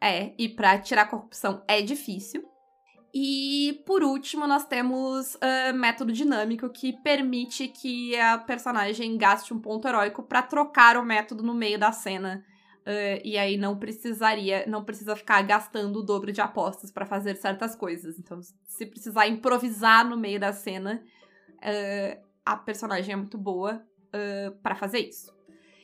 É, 0.00 0.34
e 0.36 0.48
pra 0.48 0.78
tirar 0.78 1.08
corrupção 1.08 1.62
é 1.68 1.80
difícil. 1.80 2.42
E 3.14 3.82
por 3.84 4.02
último, 4.02 4.46
nós 4.46 4.64
temos 4.64 5.34
uh, 5.34 5.74
método 5.74 6.12
dinâmico 6.12 6.70
que 6.70 6.94
permite 7.02 7.68
que 7.68 8.18
a 8.18 8.38
personagem 8.38 9.18
gaste 9.18 9.52
um 9.52 9.60
ponto 9.60 9.86
heróico 9.86 10.22
para 10.22 10.40
trocar 10.40 10.96
o 10.96 11.04
método 11.04 11.42
no 11.42 11.54
meio 11.54 11.78
da 11.78 11.92
cena. 11.92 12.42
Uh, 12.80 13.20
e 13.22 13.36
aí 13.36 13.56
não 13.56 13.78
precisaria, 13.78 14.64
não 14.66 14.82
precisa 14.82 15.14
ficar 15.14 15.42
gastando 15.42 16.00
o 16.00 16.02
dobro 16.02 16.32
de 16.32 16.40
apostas 16.40 16.90
para 16.90 17.04
fazer 17.04 17.36
certas 17.36 17.76
coisas. 17.76 18.18
Então, 18.18 18.40
se 18.66 18.86
precisar 18.86 19.28
improvisar 19.28 20.08
no 20.08 20.16
meio 20.16 20.40
da 20.40 20.52
cena, 20.52 21.02
uh, 21.58 22.22
a 22.44 22.56
personagem 22.56 23.12
é 23.12 23.16
muito 23.16 23.36
boa 23.36 23.84
uh, 24.08 24.52
para 24.62 24.74
fazer 24.74 25.00
isso. 25.00 25.32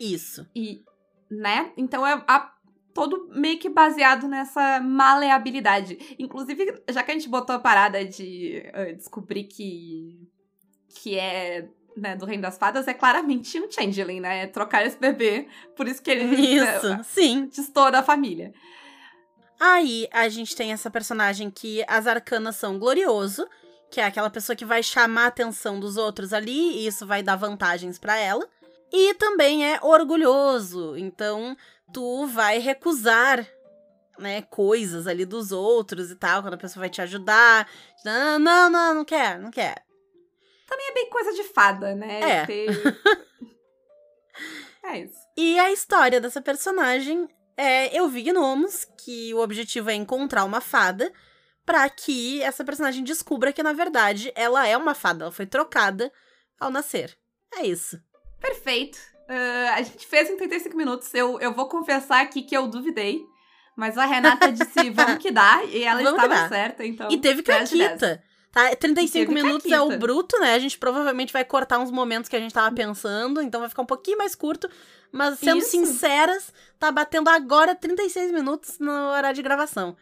Isso. 0.01 0.49
E, 0.57 0.83
né? 1.31 1.73
Então 1.77 2.07
é 2.07 2.25
a 2.27 2.53
todo 2.99 3.29
meio 3.33 3.59
que 3.59 3.69
baseado 3.69 4.27
nessa 4.27 4.81
maleabilidade. 4.81 6.17
Inclusive, 6.19 6.83
já 6.91 7.03
que 7.03 7.11
a 7.11 7.15
gente 7.15 7.29
botou 7.29 7.55
a 7.55 7.61
parada 7.61 8.05
de 8.05 8.63
uh, 8.75 8.97
descobrir 8.97 9.45
que 9.45 10.29
que 11.03 11.17
é 11.17 11.69
né, 11.97 12.17
do 12.17 12.25
Reino 12.25 12.43
das 12.43 12.57
Fadas, 12.57 12.89
é 12.89 12.95
claramente 12.95 13.61
um 13.61 13.71
changeling, 13.71 14.21
né? 14.21 14.45
É 14.45 14.47
trocar 14.47 14.87
esse 14.87 14.97
bebê, 14.97 15.49
por 15.77 15.87
isso 15.87 16.03
que 16.03 16.11
ele 16.11 16.25
Isso, 16.35 16.89
né, 16.89 17.03
sim. 17.05 17.47
distou 17.47 17.91
da 17.91 18.03
família. 18.03 18.53
Aí 19.61 20.09
a 20.13 20.29
gente 20.29 20.55
tem 20.55 20.73
essa 20.73 20.91
personagem 20.91 21.51
que 21.51 21.85
as 21.89 22.07
arcanas 22.07 22.57
são 22.57 22.79
glorioso, 22.79 23.47
que 23.91 24.01
é 24.01 24.05
aquela 24.05 24.31
pessoa 24.31 24.55
que 24.55 24.65
vai 24.65 24.83
chamar 24.83 25.25
a 25.25 25.29
atenção 25.29 25.81
dos 25.81 25.97
outros 25.97 26.33
ali, 26.33 26.79
e 26.79 26.87
isso 26.87 27.07
vai 27.07 27.23
dar 27.23 27.37
vantagens 27.37 27.99
para 27.99 28.17
ela. 28.17 28.47
E 28.93 29.15
também 29.15 29.67
é 29.67 29.81
orgulhoso, 29.83 30.97
então 30.97 31.57
tu 31.93 32.27
vai 32.27 32.59
recusar, 32.59 33.47
né, 34.19 34.43
coisas 34.43 35.07
ali 35.07 35.25
dos 35.25 35.53
outros 35.53 36.11
e 36.11 36.17
tal, 36.17 36.43
quando 36.43 36.55
a 36.55 36.59
pessoa 36.59 36.83
vai 36.83 36.91
te 36.91 37.01
ajudar. 37.01 37.69
Não, 38.05 38.39
não, 38.39 38.71
não, 38.71 38.95
não 38.95 39.05
quer, 39.05 39.39
não 39.39 39.51
quer. 39.51 39.85
Também 40.69 40.89
é 40.89 40.95
bem 40.95 41.11
coisa 41.11 41.33
de 41.33 41.45
fada, 41.45 41.95
né? 41.95 42.21
É. 42.21 42.47
Ter... 42.47 42.69
é 44.85 45.01
isso. 45.01 45.19
E 45.37 45.59
a 45.59 45.73
história 45.73 46.21
dessa 46.21 46.43
personagem 46.43 47.29
é 47.57 47.99
eu 47.99 48.09
vi 48.09 48.23
gnomos, 48.23 48.87
que 49.05 49.33
o 49.35 49.41
objetivo 49.41 49.91
é 49.91 49.95
encontrar 49.95 50.45
uma 50.45 50.61
fada 50.61 51.13
para 51.65 51.89
que 51.91 52.43
essa 52.43 52.65
personagem 52.65 53.05
descubra 53.05 53.53
que 53.53 53.63
na 53.63 53.73
verdade 53.73 54.33
ela 54.35 54.67
é 54.67 54.77
uma 54.77 54.95
fada, 54.95 55.25
ela 55.25 55.33
foi 55.33 55.47
trocada 55.47 56.13
ao 56.59 56.71
nascer. 56.71 57.17
É 57.57 57.67
isso. 57.67 58.01
Perfeito. 58.41 58.99
Uh, 59.29 59.75
a 59.75 59.83
gente 59.83 60.07
fez 60.07 60.31
em 60.31 60.37
35 60.37 60.77
minutos. 60.77 61.13
Eu, 61.13 61.39
eu 61.41 61.53
vou 61.53 61.69
confessar 61.69 62.23
aqui 62.23 62.43
que 62.43 62.57
eu 62.57 62.67
duvidei. 62.67 63.27
Mas 63.77 63.97
a 63.97 64.07
Renata 64.07 64.51
disse, 64.51 64.91
vamos 64.91 65.19
que 65.19 65.31
dá. 65.31 65.63
E 65.65 65.85
ela 65.85 66.03
Vamos 66.03 66.23
estava 66.23 66.49
certa, 66.49 66.85
então. 66.85 67.09
E 67.11 67.19
teve 67.19 67.43
10 67.43 67.71
de 67.71 67.79
10. 67.79 67.91
caquita. 67.91 68.25
Tá? 68.51 68.75
35 68.75 69.13
Teve 69.13 69.43
minutos 69.43 69.71
é 69.71 69.81
o 69.81 69.85
caquita. 69.85 69.99
bruto, 69.99 70.39
né? 70.41 70.55
A 70.55 70.59
gente 70.59 70.79
provavelmente 70.79 71.33
vai 71.33 71.45
cortar 71.45 71.79
uns 71.79 71.91
momentos 71.91 72.29
que 72.29 72.35
a 72.35 72.41
gente 72.41 72.53
tava 72.53 72.75
pensando, 72.75 73.43
então 73.43 73.61
vai 73.61 73.69
ficar 73.69 73.83
um 73.83 73.87
pouquinho 73.87 74.19
mais 74.19 74.35
curto. 74.35 74.69
Mas 75.13 75.39
sendo 75.39 75.59
Isso. 75.59 75.71
sinceras, 75.71 76.53
tá 76.79 76.91
batendo 76.91 77.29
agora 77.29 77.75
36 77.75 78.33
minutos 78.33 78.79
no 78.79 78.91
horário 78.91 79.37
de 79.37 79.43
gravação. 79.43 79.97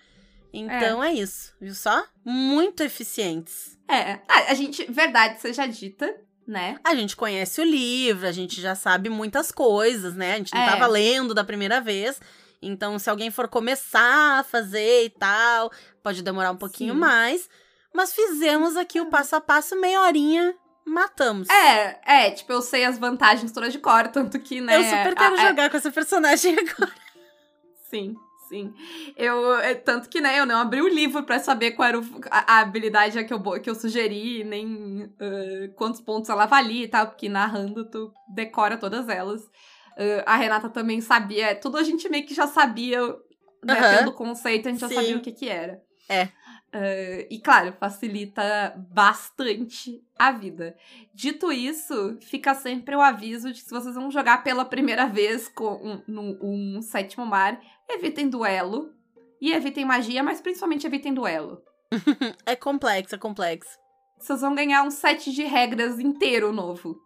Então 0.52 1.04
é, 1.04 1.12
isso, 1.12 1.54
viu 1.60 1.74
só? 1.74 2.04
Muito 2.24 2.82
eficientes. 2.82 3.76
É. 3.88 4.20
Ah, 4.28 4.46
a 4.48 4.54
gente, 4.54 4.90
verdade 4.90 5.40
seja 5.40 5.66
dita, 5.66 6.14
né? 6.46 6.78
A 6.84 6.94
gente 6.94 7.16
conhece 7.16 7.60
o 7.60 7.64
livro, 7.64 8.26
a 8.26 8.32
gente 8.32 8.60
já 8.60 8.74
sabe 8.74 9.08
muitas 9.08 9.50
coisas, 9.50 10.14
né? 10.14 10.34
A 10.34 10.36
gente 10.38 10.54
não 10.54 10.62
É. 10.62 10.70
tava 10.70 10.86
lendo 10.86 11.34
da 11.34 11.42
primeira 11.44 11.80
vez. 11.80 12.20
Então, 12.62 12.98
se 12.98 13.10
alguém 13.10 13.30
for 13.30 13.48
começar 13.48 14.38
a 14.40 14.42
fazer 14.42 15.04
e 15.04 15.10
tal, 15.10 15.70
pode 16.02 16.22
demorar 16.22 16.50
um 16.52 16.56
pouquinho 16.56 16.94
Sim. 16.94 17.00
mais. 17.00 17.48
Mas 17.92 18.12
fizemos 18.14 18.76
aqui 18.76 19.00
o 19.00 19.06
passo 19.06 19.36
a 19.36 19.40
passo, 19.40 19.74
meia 19.80 20.00
horinha, 20.02 20.54
matamos. 20.84 21.48
É, 21.48 22.00
é, 22.26 22.30
tipo, 22.30 22.52
eu 22.52 22.62
sei 22.62 22.84
as 22.84 22.98
vantagens 22.98 23.52
todas 23.52 23.72
de 23.72 23.78
cor, 23.78 24.08
tanto 24.08 24.38
que, 24.38 24.60
né? 24.60 24.76
Eu 24.76 24.84
super 24.84 25.14
quero 25.14 25.34
a- 25.34 25.48
jogar 25.48 25.70
com 25.70 25.76
essa 25.76 25.90
personagem 25.90 26.56
agora. 26.58 26.92
Sim, 27.90 28.14
sim. 28.48 28.72
Eu, 29.16 29.54
é, 29.56 29.74
tanto 29.74 30.08
que, 30.08 30.20
né, 30.20 30.38
eu 30.38 30.46
não 30.46 30.58
abri 30.58 30.80
o 30.82 30.88
livro 30.88 31.22
pra 31.24 31.38
saber 31.38 31.72
qual 31.72 31.88
era 31.88 31.98
o- 32.00 32.20
a, 32.30 32.54
a 32.56 32.60
habilidade 32.60 33.22
que 33.24 33.32
eu, 33.32 33.40
que 33.60 33.70
eu 33.70 33.74
sugeri, 33.74 34.44
nem 34.44 35.12
ah, 35.20 35.72
quantos 35.76 36.00
pontos 36.00 36.28
ela 36.30 36.46
valia 36.46 36.84
e 36.84 36.88
tal, 36.88 37.06
porque 37.08 37.28
narrando 37.28 37.88
tu 37.90 38.12
decora 38.28 38.76
todas 38.76 39.08
elas. 39.08 39.42
Ah, 40.26 40.34
a 40.34 40.36
Renata 40.36 40.68
também 40.68 41.00
sabia, 41.00 41.54
tudo 41.54 41.78
a 41.78 41.82
gente 41.82 42.08
meio 42.08 42.26
que 42.26 42.34
já 42.34 42.46
sabia, 42.46 43.00
né, 43.64 44.06
o 44.06 44.12
conceito, 44.12 44.68
a 44.68 44.70
gente 44.70 44.80
já 44.80 44.88
Sim. 44.88 44.94
sabia 44.94 45.16
o 45.16 45.20
que 45.20 45.32
que 45.32 45.48
era. 45.48 45.82
É. 46.08 46.28
Ah, 46.72 47.26
e 47.30 47.40
claro, 47.40 47.72
facilita 47.80 48.74
bastante 48.92 50.02
a 50.18 50.30
vida. 50.32 50.76
Dito 51.14 51.50
isso, 51.50 52.18
fica 52.20 52.54
sempre 52.54 52.94
o 52.94 53.00
aviso 53.00 53.52
de 53.52 53.60
que 53.60 53.66
se 53.68 53.74
vocês 53.74 53.94
vão 53.94 54.10
jogar 54.10 54.42
pela 54.44 54.64
primeira 54.64 55.06
vez 55.06 55.48
com 55.48 55.74
um, 55.74 56.02
num- 56.06 56.38
um 56.42 56.82
sétimo 56.82 57.24
mar, 57.24 57.58
evitem 57.88 58.28
duelo. 58.28 58.92
E 59.40 59.52
evitem 59.52 59.84
magia, 59.84 60.22
mas 60.22 60.40
principalmente 60.40 60.86
evitem 60.86 61.12
duelo. 61.14 61.62
É 62.46 62.56
complexo, 62.56 63.14
é 63.14 63.18
complexo. 63.18 63.78
Vocês 64.18 64.40
vão 64.40 64.54
ganhar 64.54 64.82
um 64.82 64.90
set 64.90 65.30
de 65.32 65.42
regras 65.44 65.98
inteiro 65.98 66.52
novo. 66.52 66.96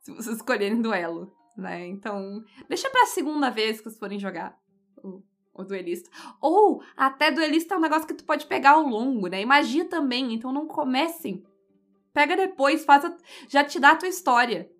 Se 0.00 0.12
vocês 0.12 0.36
escolherem 0.36 0.80
duelo, 0.80 1.30
né? 1.56 1.86
Então, 1.86 2.42
deixa 2.68 2.88
pra 2.90 3.06
segunda 3.06 3.50
vez 3.50 3.78
que 3.78 3.84
vocês 3.84 3.98
forem 3.98 4.18
jogar 4.18 4.56
o, 5.02 5.22
o 5.54 5.62
duelista. 5.64 6.10
Ou, 6.40 6.82
até 6.96 7.30
duelista 7.30 7.74
é 7.74 7.78
um 7.78 7.80
negócio 7.82 8.06
que 8.06 8.14
tu 8.14 8.24
pode 8.24 8.46
pegar 8.46 8.72
ao 8.72 8.82
longo, 8.82 9.28
né? 9.28 9.42
E 9.42 9.46
magia 9.46 9.84
também, 9.84 10.32
então 10.34 10.52
não 10.52 10.66
comecem. 10.66 11.44
Pega 12.12 12.36
depois, 12.36 12.84
faz 12.84 13.04
a- 13.04 13.16
já 13.48 13.62
te 13.62 13.78
dá 13.78 13.90
a 13.90 13.96
tua 13.96 14.08
história. 14.08 14.70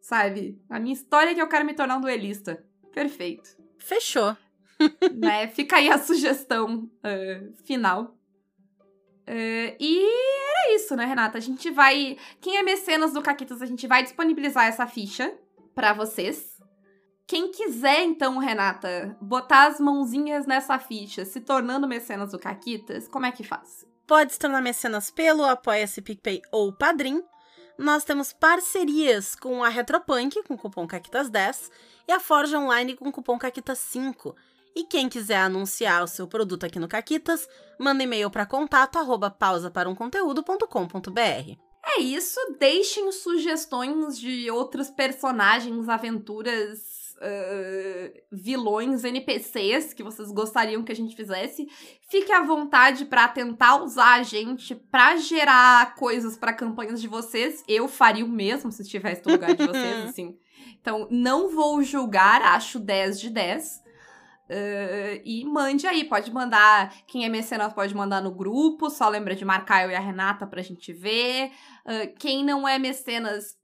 Sabe? 0.00 0.58
A 0.68 0.78
minha 0.80 0.94
história 0.94 1.30
é 1.30 1.34
que 1.34 1.40
eu 1.42 1.48
quero 1.48 1.64
me 1.64 1.74
tornar 1.74 1.96
um 1.96 2.00
duelista. 2.00 2.64
Perfeito. 2.92 3.56
Fechou. 3.78 4.36
né? 5.14 5.48
Fica 5.48 5.76
aí 5.76 5.88
a 5.88 5.98
sugestão 5.98 6.90
ah, 7.02 7.40
final. 7.64 8.16
Ah, 9.26 9.76
e 9.80 10.02
era 10.50 10.74
isso, 10.74 10.94
né, 10.96 11.04
Renata? 11.04 11.38
A 11.38 11.40
gente 11.40 11.70
vai. 11.70 12.16
Quem 12.40 12.56
é 12.56 12.62
mecenas 12.62 13.12
do 13.12 13.22
Caquitas, 13.22 13.62
a 13.62 13.66
gente 13.66 13.86
vai 13.86 14.02
disponibilizar 14.02 14.66
essa 14.66 14.86
ficha 14.86 15.32
pra 15.74 15.92
vocês. 15.92 16.54
Quem 17.26 17.50
quiser, 17.50 18.02
então, 18.02 18.36
Renata, 18.36 19.16
botar 19.20 19.68
as 19.68 19.80
mãozinhas 19.80 20.46
nessa 20.46 20.78
ficha, 20.78 21.24
se 21.24 21.40
tornando 21.40 21.88
mecenas 21.88 22.32
do 22.32 22.38
Caquitas, 22.38 23.08
como 23.08 23.24
é 23.24 23.32
que 23.32 23.42
faz? 23.42 23.86
Pode 24.06 24.34
se 24.34 24.38
tornar 24.38 24.60
mecenas 24.60 25.10
pelo 25.10 25.42
Apoia-se 25.44 26.02
PicPay 26.02 26.42
ou 26.52 26.70
Padrim. 26.70 27.22
Nós 27.78 28.04
temos 28.04 28.32
parcerias 28.32 29.34
com 29.34 29.64
a 29.64 29.70
Retropunk, 29.70 30.42
com 30.44 30.54
o 30.54 30.58
cupom 30.58 30.86
CAQUITAS10, 30.86 31.70
e 32.06 32.12
a 32.12 32.20
Forja 32.20 32.58
Online 32.58 32.94
com 32.94 33.08
o 33.08 33.12
cupom 33.12 33.38
CAQUITAS5. 33.38 34.34
E 34.74 34.84
quem 34.84 35.08
quiser 35.08 35.36
anunciar 35.36 36.02
o 36.02 36.08
seu 36.08 36.26
produto 36.26 36.64
aqui 36.64 36.78
no 36.78 36.88
Caquitas, 36.88 37.48
manda 37.78 38.02
e-mail 38.02 38.30
para 38.30 38.44
contato 38.44 38.98
arroba 38.98 39.30
para. 39.30 39.58
É 41.86 42.00
isso, 42.00 42.40
deixem 42.58 43.12
sugestões 43.12 44.18
de 44.18 44.50
outros 44.50 44.90
personagens, 44.90 45.88
aventuras, 45.88 47.04
ah, 47.20 48.10
vilões, 48.32 49.04
NPCs 49.04 49.92
que 49.92 50.02
vocês 50.02 50.32
gostariam 50.32 50.82
que 50.82 50.92
a 50.92 50.96
gente 50.96 51.14
fizesse. 51.14 51.66
Fique 52.08 52.32
à 52.32 52.42
vontade 52.42 53.04
pra 53.04 53.28
tentar 53.28 53.82
usar 53.82 54.14
a 54.14 54.22
gente 54.22 54.74
pra 54.74 55.16
gerar 55.16 55.94
coisas 55.94 56.36
pra 56.36 56.52
campanhas 56.52 57.00
de 57.00 57.06
vocês. 57.06 57.62
Eu 57.68 57.86
faria 57.86 58.24
o 58.24 58.28
mesmo 58.28 58.72
se 58.72 58.82
estivesse 58.82 59.22
no 59.24 59.32
lugar 59.32 59.54
de 59.54 59.66
vocês, 59.66 60.04
assim. 60.08 60.36
Então, 60.80 61.06
não 61.10 61.48
vou 61.48 61.82
julgar, 61.82 62.42
acho 62.42 62.78
10 62.78 63.20
de 63.20 63.30
10. 63.30 63.83
Uh, 64.50 65.20
e 65.24 65.44
mande 65.44 65.86
aí, 65.86 66.04
pode 66.04 66.32
mandar. 66.32 66.94
Quem 67.06 67.24
é 67.24 67.28
mecenas 67.28 67.72
pode 67.72 67.94
mandar 67.94 68.20
no 68.20 68.30
grupo, 68.30 68.90
só 68.90 69.08
lembra 69.08 69.34
de 69.34 69.44
marcar 69.44 69.84
eu 69.84 69.90
e 69.90 69.94
a 69.94 70.00
Renata 70.00 70.46
pra 70.46 70.62
gente 70.62 70.92
ver. 70.92 71.50
Uh, 71.86 72.14
quem 72.18 72.44
não 72.44 72.68
é 72.68 72.78
mecenas, 72.78 73.56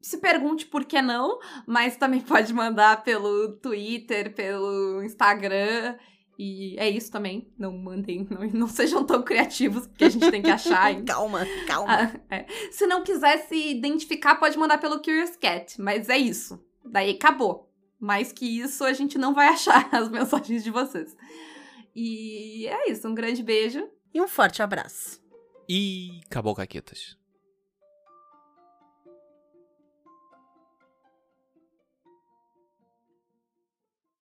se 0.00 0.18
pergunte 0.18 0.66
por 0.66 0.84
que 0.84 1.02
não, 1.02 1.38
mas 1.66 1.96
também 1.96 2.20
pode 2.22 2.52
mandar 2.52 3.02
pelo 3.02 3.56
Twitter, 3.56 4.34
pelo 4.34 5.02
Instagram. 5.02 5.96
E 6.38 6.76
é 6.78 6.88
isso 6.88 7.10
também. 7.10 7.52
Não 7.58 7.76
mandem, 7.76 8.24
não, 8.30 8.46
não 8.54 8.68
sejam 8.68 9.04
tão 9.04 9.22
criativos, 9.22 9.88
porque 9.88 10.04
a 10.04 10.08
gente 10.08 10.30
tem 10.30 10.40
que 10.40 10.50
achar. 10.50 10.92
hein? 10.92 11.02
calma, 11.04 11.44
calma. 11.66 12.12
Ah, 12.30 12.36
é. 12.36 12.46
Se 12.70 12.86
não 12.86 13.02
quiser 13.02 13.38
se 13.38 13.70
identificar, 13.70 14.36
pode 14.36 14.56
mandar 14.56 14.78
pelo 14.78 15.02
Curious 15.02 15.34
Cat, 15.36 15.80
mas 15.80 16.08
é 16.08 16.16
isso. 16.16 16.62
Daí 16.84 17.10
acabou. 17.10 17.67
Mais 17.98 18.32
que 18.32 18.46
isso, 18.46 18.84
a 18.84 18.92
gente 18.92 19.18
não 19.18 19.34
vai 19.34 19.48
achar 19.48 19.88
as 19.92 20.08
mensagens 20.08 20.62
de 20.62 20.70
vocês. 20.70 21.16
E 21.94 22.66
é 22.68 22.90
isso, 22.90 23.08
um 23.08 23.14
grande 23.14 23.42
beijo. 23.42 23.88
E 24.14 24.20
um 24.20 24.28
forte 24.28 24.62
abraço. 24.62 25.20
E 25.68 26.20
acabou, 26.26 26.54
Caquetas. 26.54 27.17